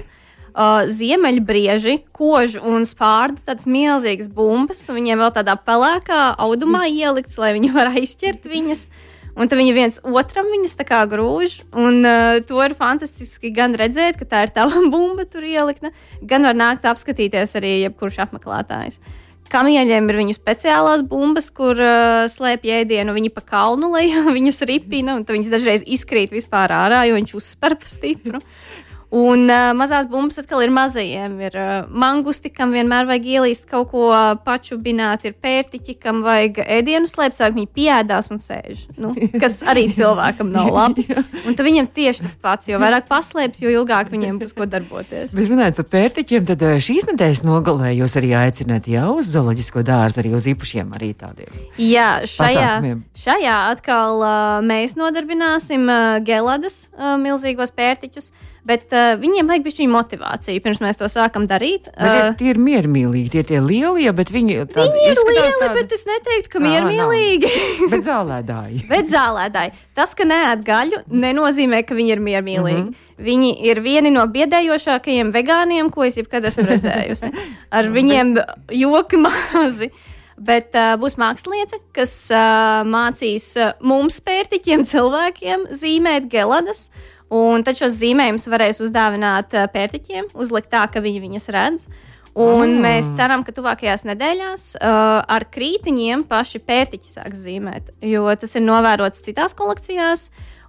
Uh, 0.58 0.88
ziemeļbrieži, 0.90 2.00
kožu 2.18 2.64
un 2.66 2.88
spārda 2.90 3.52
tādas 3.52 3.68
milzīgas 3.70 4.28
bumbas, 4.34 4.82
un 4.90 4.98
viņiem 4.98 5.22
vēl 5.22 5.36
tādā 5.36 5.54
pelēkā 5.62 6.34
audumā 6.42 6.88
ielikts, 7.00 7.38
lai 7.38 7.54
viņi 7.56 7.72
varētu 7.76 8.02
aizķert 8.02 8.50
viņas. 8.50 8.90
Un 9.38 9.46
tad 9.46 9.60
viņi 9.60 9.76
viens 9.76 10.00
otram 10.02 10.50
viņas 10.50 10.74
tā 10.80 10.86
kā 10.88 11.04
grūž. 11.10 11.60
Un 11.78 12.02
uh, 12.02 12.40
to 12.46 12.58
ir 12.66 12.74
fantastiski 12.78 13.52
gan 13.54 13.78
redzēt, 13.78 14.18
ka 14.18 14.26
tā 14.26 14.48
ir 14.48 14.54
tava 14.56 14.82
bumba 14.94 15.28
tur 15.30 15.46
ielikta, 15.46 15.94
gan 16.26 16.48
var 16.48 16.58
nākt 16.58 16.88
apskatīties 16.90 17.54
arī 17.60 17.78
jebkurš 17.86 18.24
apmeklētājs. 18.26 19.00
Kamieļiem 19.48 20.10
ir 20.12 20.18
viņu 20.20 20.34
speciālās 20.36 21.06
bumbas, 21.08 21.48
kur 21.56 21.78
uh, 21.80 22.26
slēpj 22.28 22.74
ēdienu. 22.82 23.16
Viņi 23.16 23.32
pa 23.32 23.46
kalnu 23.54 23.94
lejā 23.94 24.26
viņas 24.38 24.66
ripina, 24.68 25.16
un 25.16 25.24
viņas 25.28 25.54
dažreiz 25.54 25.86
izkrīt 25.86 26.34
vispār 26.36 26.74
ārā, 26.76 27.06
jo 27.08 27.16
viņš 27.20 27.38
uzspēr 27.38 27.78
pa 27.80 27.94
stipru. 27.94 28.44
Un 29.08 29.46
uh, 29.48 29.70
mazās 29.78 30.04
bumbas 30.12 30.36
atkal 30.42 30.66
ir 30.66 30.72
mazajiem. 30.76 31.38
Ir 31.48 31.54
uh, 31.56 31.86
mangusti, 31.88 32.52
kam 32.52 32.74
vienmēr 32.76 33.08
vajag 33.08 33.28
ielīst 33.38 33.68
kaut 33.70 33.94
ko 33.94 34.10
uh, 34.12 34.34
pačubināt, 34.44 35.24
ir 35.30 35.38
pērtiķi, 35.40 35.96
kam 36.04 36.20
vajag 36.26 36.60
ēdienu 36.66 37.08
slēpt, 37.08 37.38
sāk 37.40 37.56
viņi 37.56 37.70
piedās 37.72 38.28
un 38.36 38.42
sēž. 38.44 38.84
Nu, 39.00 39.14
kas 39.40 39.62
arī 39.64 39.86
cilvēkam 39.98 40.52
nav 40.52 40.72
labi. 40.76 41.06
Un 41.48 41.56
tad 41.56 41.64
viņiem 41.64 41.88
tieši 41.96 42.26
tas 42.26 42.36
pats, 42.36 42.68
jo 42.68 42.82
vairāk 42.84 43.08
paslēpjas, 43.08 43.64
jo 43.64 43.72
ilgāk 43.78 44.12
viņiem 44.12 44.42
būs 44.42 44.52
ko 44.58 44.68
darboties. 44.68 45.32
Bet 45.32 45.48
runājot 45.54 45.80
par 45.80 45.88
pērtiķiem, 45.94 46.50
tad 46.52 46.68
šīs 46.84 47.08
nedēļas 47.08 47.46
nogalē 47.48 47.94
jūs 47.96 48.18
arī 48.20 48.34
aicināt 48.42 48.92
jau 48.92 49.22
uz 49.22 49.32
zooloģisko 49.32 49.86
dārzu, 49.88 50.20
arī 50.20 50.36
uz 50.36 50.50
īpašiem 50.52 50.92
arī 51.00 51.14
tādiem. 51.16 51.56
Jā, 51.80 52.10
šajā, 52.28 52.76
šajā 53.24 53.56
atkal 53.72 54.20
uh, 54.20 54.60
mēs 54.68 55.00
nodarbināsim 55.00 55.88
uh, 55.88 56.20
geladas 56.28 56.90
uh, 56.92 57.16
milzīgos 57.22 57.72
pērtiķus. 57.78 58.32
Bet 58.68 58.92
uh, 58.92 59.14
viņiem 59.16 59.48
vajag 59.48 59.64
bišķiņu 59.64 59.92
motivāciju, 59.94 60.62
pirms 60.64 60.82
mēs 60.84 61.00
to 61.00 61.08
sākam 61.12 61.46
darīt. 61.48 61.86
Bet 61.94 62.18
uh, 62.18 62.34
tie 62.40 62.50
ir 62.52 62.60
miermīlīgi, 62.60 63.30
tie 63.32 63.44
ir 63.44 63.48
tie 63.48 63.62
lielie, 63.64 64.10
bet 64.18 64.32
viņi, 64.34 64.58
viņi 64.76 65.06
ir 65.08 65.22
lieli, 65.30 65.54
tādi... 65.62 65.70
bet 65.78 65.96
es 65.96 66.04
neteiktu, 66.10 66.52
ka 66.58 66.64
miermīlīgi. 66.66 67.52
bet 67.94 68.04
zālēdāji. 68.08 68.84
bet 68.92 69.08
zālēdāji. 69.14 69.74
Tas, 69.96 70.18
ka 70.18 70.28
neēd 70.28 70.68
gaļu, 70.68 71.02
nenozīmē, 71.24 71.82
ka 71.88 71.96
viņi 71.96 72.16
ir 72.18 72.26
miermīlīgi. 72.28 72.84
Mm 72.84 72.92
-hmm. 72.92 73.24
Viņi 73.30 73.56
ir 73.72 73.82
vieni 73.86 74.12
no 74.14 74.28
biedējošākajiem 74.36 75.32
vegāniem, 75.34 75.90
ko 75.94 76.04
es 76.04 76.20
jebkad 76.20 76.52
esmu 76.52 76.68
redzējusi. 76.68 77.32
Ar 77.78 77.88
viņiem 77.96 78.36
joki 78.84 79.24
mazi. 79.24 79.94
Bet 80.38 80.76
uh, 80.76 80.94
būs 81.02 81.16
mākslinieca, 81.18 81.80
kas 81.96 82.12
uh, 82.30 82.84
mācīs 82.86 83.56
uh, 83.58 83.72
mums, 83.82 84.20
pērtiķiem, 84.22 84.84
cilvēkiem, 84.86 85.70
zīmēt 85.74 86.28
geladas 86.30 86.92
Un 87.34 87.64
tad 87.68 87.80
šos 87.80 87.98
zīmējumus 88.00 88.48
varēs 88.48 88.80
uzdāvināt 88.86 89.56
pērtiķiem, 89.74 90.30
uzlikt 90.40 90.72
tā, 90.72 90.86
ka 90.92 91.04
viņi 91.04 91.24
viņas 91.26 91.50
redz. 91.56 91.90
Un 92.38 92.76
mm. 92.76 92.84
mēs 92.84 93.10
ceram, 93.18 93.42
ka 93.44 93.52
tuvākajās 93.56 94.06
nedēļās 94.06 94.68
uh, 94.78 95.24
ar 95.26 95.48
krītiņiem 95.50 96.22
paši 96.30 96.62
pērtiķi 96.62 97.16
sāks 97.16 97.42
zīmēt, 97.48 97.90
jo 98.06 98.30
tas 98.38 98.54
ir 98.56 98.64
novērots 98.64 99.24
citās 99.26 99.58
kolekcijās. 99.58 100.28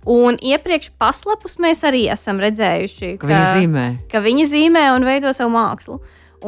Un 0.09 0.39
iepriekš 0.41 0.95
paslepus 0.97 1.59
mēs 1.61 1.83
arī 1.85 2.07
esam 2.09 2.39
redzējuši, 2.41 3.17
ka, 3.21 3.27
ka 3.27 3.29
viņi 3.29 3.59
zīmē. 3.59 3.87
Ka 4.09 4.23
viņi 4.25 4.47
zīmē 4.49 4.87
un 4.95 5.05
veido 5.05 5.35
savu 5.37 5.53
mākslu. 5.59 5.99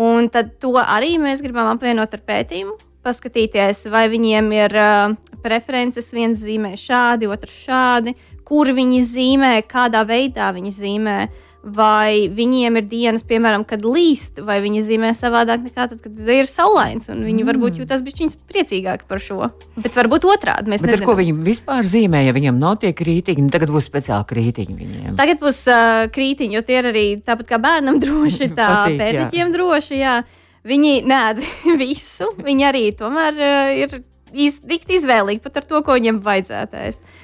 Un 0.01 0.31
tad 0.33 0.55
to 0.63 0.73
arī 0.81 1.19
mēs 1.21 1.43
gribam 1.45 1.69
apvienot 1.75 2.15
ar 2.17 2.23
pētījumu, 2.25 2.79
paskatīties, 3.05 3.85
vai 3.93 4.07
viņiem 4.13 4.49
ir 4.57 4.77
uh, 4.81 5.35
preferences, 5.45 6.13
viens 6.17 6.41
zīmē 6.41 6.73
šādi, 6.81 7.29
otrs 7.29 7.61
šādi, 7.67 8.15
kur 8.51 8.73
viņi 8.75 9.05
zīmē, 9.07 9.55
kādā 9.71 10.03
veidā 10.09 10.51
viņi 10.57 10.75
zīmē. 10.75 11.21
Vai 11.61 12.31
viņiem 12.33 12.79
ir 12.81 12.87
dienas, 12.89 13.21
piemēram, 13.29 13.67
kad 13.69 13.83
līst, 13.85 14.39
vai 14.41 14.63
viņi 14.65 14.81
zīmē 14.81 15.11
savādāk 15.13 15.67
nekā 15.67 15.91
tad, 15.91 15.99
kad 16.01 16.31
ir 16.33 16.49
saulains. 16.49 17.11
Viņi 17.13 17.43
mm. 17.43 17.49
varbūt 17.51 17.83
jūtas 17.83 18.01
bišķiņas 18.07 18.39
priecīgāki 18.49 19.05
par 19.05 19.21
šo. 19.21 19.51
Bet 19.77 19.99
varbūt 19.99 20.25
otrādi. 20.33 20.73
Mēs 20.73 20.81
nezinām, 20.87 21.05
ko 21.11 21.19
viņi 21.19 21.35
vispār 21.45 21.85
zīmē, 21.85 22.23
ja 22.25 22.33
viņiem 22.33 22.57
nav 22.57 22.79
tie 22.81 22.95
krītiņi. 22.97 23.45
Nu, 23.45 23.53
tagad 23.53 23.75
būs 23.77 23.91
speciāli 23.91 24.31
krītiņi 24.33 24.79
viņiem. 24.79 25.21
Tagad 25.21 25.45
būs 25.45 25.61
uh, 25.69 26.07
krītiņi, 26.17 26.57
jo 26.57 26.65
tie 26.65 26.81
ir 26.81 26.91
arī 26.95 27.07
tāpat 27.29 27.53
kā 27.53 27.61
bērnam 27.61 28.01
droši, 28.07 28.51
tā 28.57 28.73
pētiķiem 28.97 29.53
droši. 29.53 30.01
Jā. 30.01 30.17
Viņi 30.65 30.97
nē, 31.13 31.23
visu. 31.85 32.33
Viņi 32.41 32.71
arī 32.73 32.87
tomēr 32.97 33.37
uh, 33.37 33.77
ir 33.85 34.01
iz, 34.33 34.63
izvēlīgi 34.65 35.45
pat 35.45 35.61
ar 35.61 35.69
to, 35.69 35.85
ko 35.85 36.01
viņiem 36.01 36.25
vajadzētu 36.25 36.85
ēst. 36.89 37.19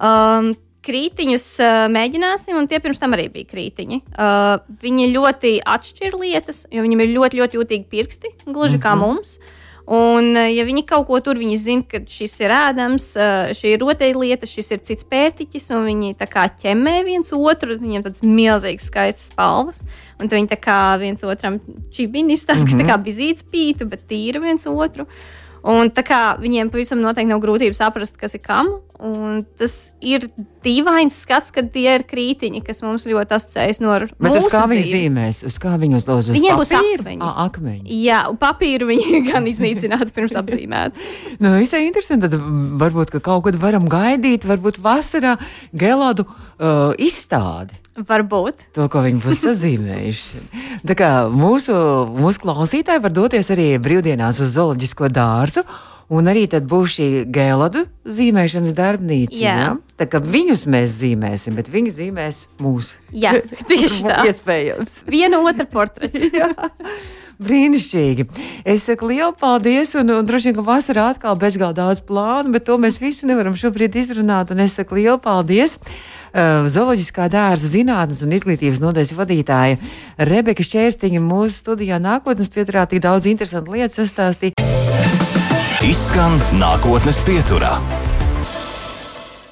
Um, 0.00 0.54
krītiņus 0.86 1.46
uh, 1.62 1.86
mēģināsim, 1.92 2.58
un 2.58 2.68
tie 2.70 2.80
pirms 2.82 3.00
tam 3.02 3.16
arī 3.16 3.28
bija 3.32 3.48
krītiņi. 3.50 4.02
Uh, 4.12 4.60
viņi 4.82 5.10
ļoti 5.14 5.56
atšķir 5.74 6.16
lietas, 6.18 6.64
jo 6.72 6.84
viņiem 6.84 7.04
ir 7.04 7.12
ļoti, 7.16 7.42
ļoti 7.42 7.60
jūtīgi 7.60 7.90
pirksti, 7.90 8.36
gluži 8.46 8.76
mm 8.76 8.78
-hmm. 8.78 8.86
kā 8.86 8.94
mhm. 8.96 9.04
mums. 9.04 9.36
Un, 9.92 10.36
ja 10.38 10.62
viņi 10.62 10.84
kaut 10.86 11.08
ko 11.08 11.18
tur, 11.20 11.36
zina, 11.58 11.82
ka 11.82 11.98
šis 12.06 12.38
ir 12.40 12.52
ēdams, 12.54 13.06
šī 13.58 13.72
ir 13.74 13.80
rotaļlieta, 13.82 14.46
šis 14.46 14.70
ir 14.70 14.78
cits 14.78 15.04
pērtiķis, 15.04 15.66
un 15.74 15.84
viņi 15.84 16.14
tā 16.20 16.28
kā 16.30 16.46
ķemmē 16.46 17.02
viens 17.04 17.32
otru. 17.34 17.76
Viņiem 17.76 18.04
tāds 18.06 18.22
milzīgs 18.22 18.86
skaists 18.86 19.32
spalvas, 19.32 19.82
un 20.22 20.30
viņi 20.30 20.48
tā 20.54 20.56
kā 20.56 20.96
viens 21.02 21.26
otram 21.26 21.58
čibinis, 21.90 22.46
tas, 22.46 22.62
mm 22.62 22.66
-hmm. 22.66 22.78
ka 22.78 22.82
tā 22.84 22.88
kā 22.92 23.02
bizīts 23.02 23.42
pītu, 23.42 23.90
bet 23.90 24.06
tīra 24.06 24.40
viens 24.40 24.66
otru. 24.66 25.02
Uh, 25.02 25.41
Un 25.62 25.92
tā 25.94 26.02
kā 26.02 26.20
viņiem 26.42 26.72
pavisam 26.72 26.98
noteikti 27.02 27.30
nav 27.30 27.38
grūtību 27.42 27.76
saprast, 27.78 28.16
kas 28.18 28.34
ir 28.34 28.42
kam. 28.42 28.70
Tas 29.58 29.74
ir 30.02 30.26
dīvains 30.66 31.20
skats, 31.22 31.54
kad 31.54 31.68
tie 31.74 31.86
ir 31.98 32.04
krītiņi, 32.08 32.62
kas 32.66 32.82
mums 32.82 33.06
ļoti 33.06 33.36
asociējas 33.36 33.82
no 33.82 33.94
Bet 34.18 34.38
uz 34.40 34.48
kā 34.50 34.64
viņi 34.70 34.86
zīmēs? 34.88 35.42
Uz 35.46 35.58
kā 35.62 35.76
viņi 35.78 36.00
uzdos? 36.00 36.30
Uz 36.30 36.34
Viņiem 36.34 36.58
būs 36.58 36.74
akmeņi. 36.78 37.20
À, 37.22 37.46
akmeņi. 37.46 38.00
Jā, 38.02 38.24
papīru 38.42 38.90
viņi 38.90 39.22
gan 39.30 39.46
iznīcinātu 39.50 40.14
pirms 40.16 40.34
apzīmēt. 40.42 40.98
nu, 41.42 41.54
visai 41.60 41.84
interesanti. 41.86 42.30
Tad 42.32 42.42
varbūt, 42.82 43.14
ka 43.14 43.22
kaut 43.22 43.46
kad 43.46 43.58
varam 43.62 43.86
gaidīt, 43.90 44.48
varbūt 44.48 44.82
vasarā 44.82 45.36
gelādu 45.70 46.26
uh, 46.26 46.90
izstādi. 46.98 47.81
Varbūt. 47.92 48.66
To, 48.72 48.86
ko 48.88 49.02
viņi 49.04 49.20
būs 49.20 49.42
sazīmējuši. 49.44 50.42
Tā 50.88 50.96
kā 50.96 51.08
mūsu, 51.28 51.74
mūsu 52.16 52.40
klausītāji 52.40 53.02
var 53.04 53.12
doties 53.12 53.52
arī 53.52 53.74
brīvdienās 53.82 54.40
uz 54.40 54.54
zooloģisko 54.56 55.10
dārzu. 55.12 55.66
Un 56.12 56.28
arī 56.28 56.44
tad 56.50 56.66
būs 56.68 56.98
šī 56.98 57.06
gēladu 57.32 57.86
zīmēšanas 58.04 58.74
darbnīca. 58.76 59.38
Jā. 59.38 59.54
Ja? 59.56 59.70
Tā 60.00 60.08
kā 60.12 60.20
viņus 60.24 60.66
mēs 60.68 60.98
zīmēsim, 60.98 61.56
bet 61.56 61.70
viņi 61.72 61.94
zīmēs 61.96 62.42
mūsu. 62.60 63.00
Jā, 63.16 63.38
tieši 63.68 64.04
tā. 64.04 64.20
Iespējams. 64.28 65.02
Viena 65.08 65.40
otra 65.40 65.68
portrets. 65.68 66.28
Brīnišķīgi. 67.42 68.26
Es 68.64 68.86
saku 68.88 69.10
lielu 69.10 69.32
paldies, 69.38 69.94
un, 69.98 70.12
un 70.14 70.28
droši 70.28 70.50
vien, 70.50 70.58
ka 70.58 70.66
vasarā 70.66 71.08
atkal 71.12 71.38
bezgalīgi 71.40 71.78
daudz 71.78 72.02
plānu, 72.06 72.52
bet 72.54 72.66
to 72.68 72.78
mēs 72.80 73.00
visu 73.02 73.28
nevaram 73.30 73.56
šobrīd 73.58 73.98
izrunāt. 73.98 74.52
Un 74.54 74.62
es 74.64 74.76
saku 74.78 75.00
lielu 75.00 75.18
paldies 75.22 75.78
uh, 75.78 76.68
Zooloģiskā 76.72 77.28
dārza 77.32 77.70
zinātnes 77.72 78.22
un 78.26 78.36
izglītības 78.36 78.82
nodaļas 78.82 79.16
vadītāja 79.18 79.80
Rebeka 80.30 80.64
Šķērstiņa 80.66 81.22
mūsu 81.24 81.58
studijā 81.58 82.00
nākotnes 82.02 82.52
pieturā 82.52 82.86
tik 82.90 83.04
daudz 83.04 83.28
interesantu 83.30 83.76
lietu 83.76 84.00
sastāstīt. 84.02 84.58
Izskan 85.82 86.38
nākotnes 86.56 87.18
pieturā. 87.26 87.76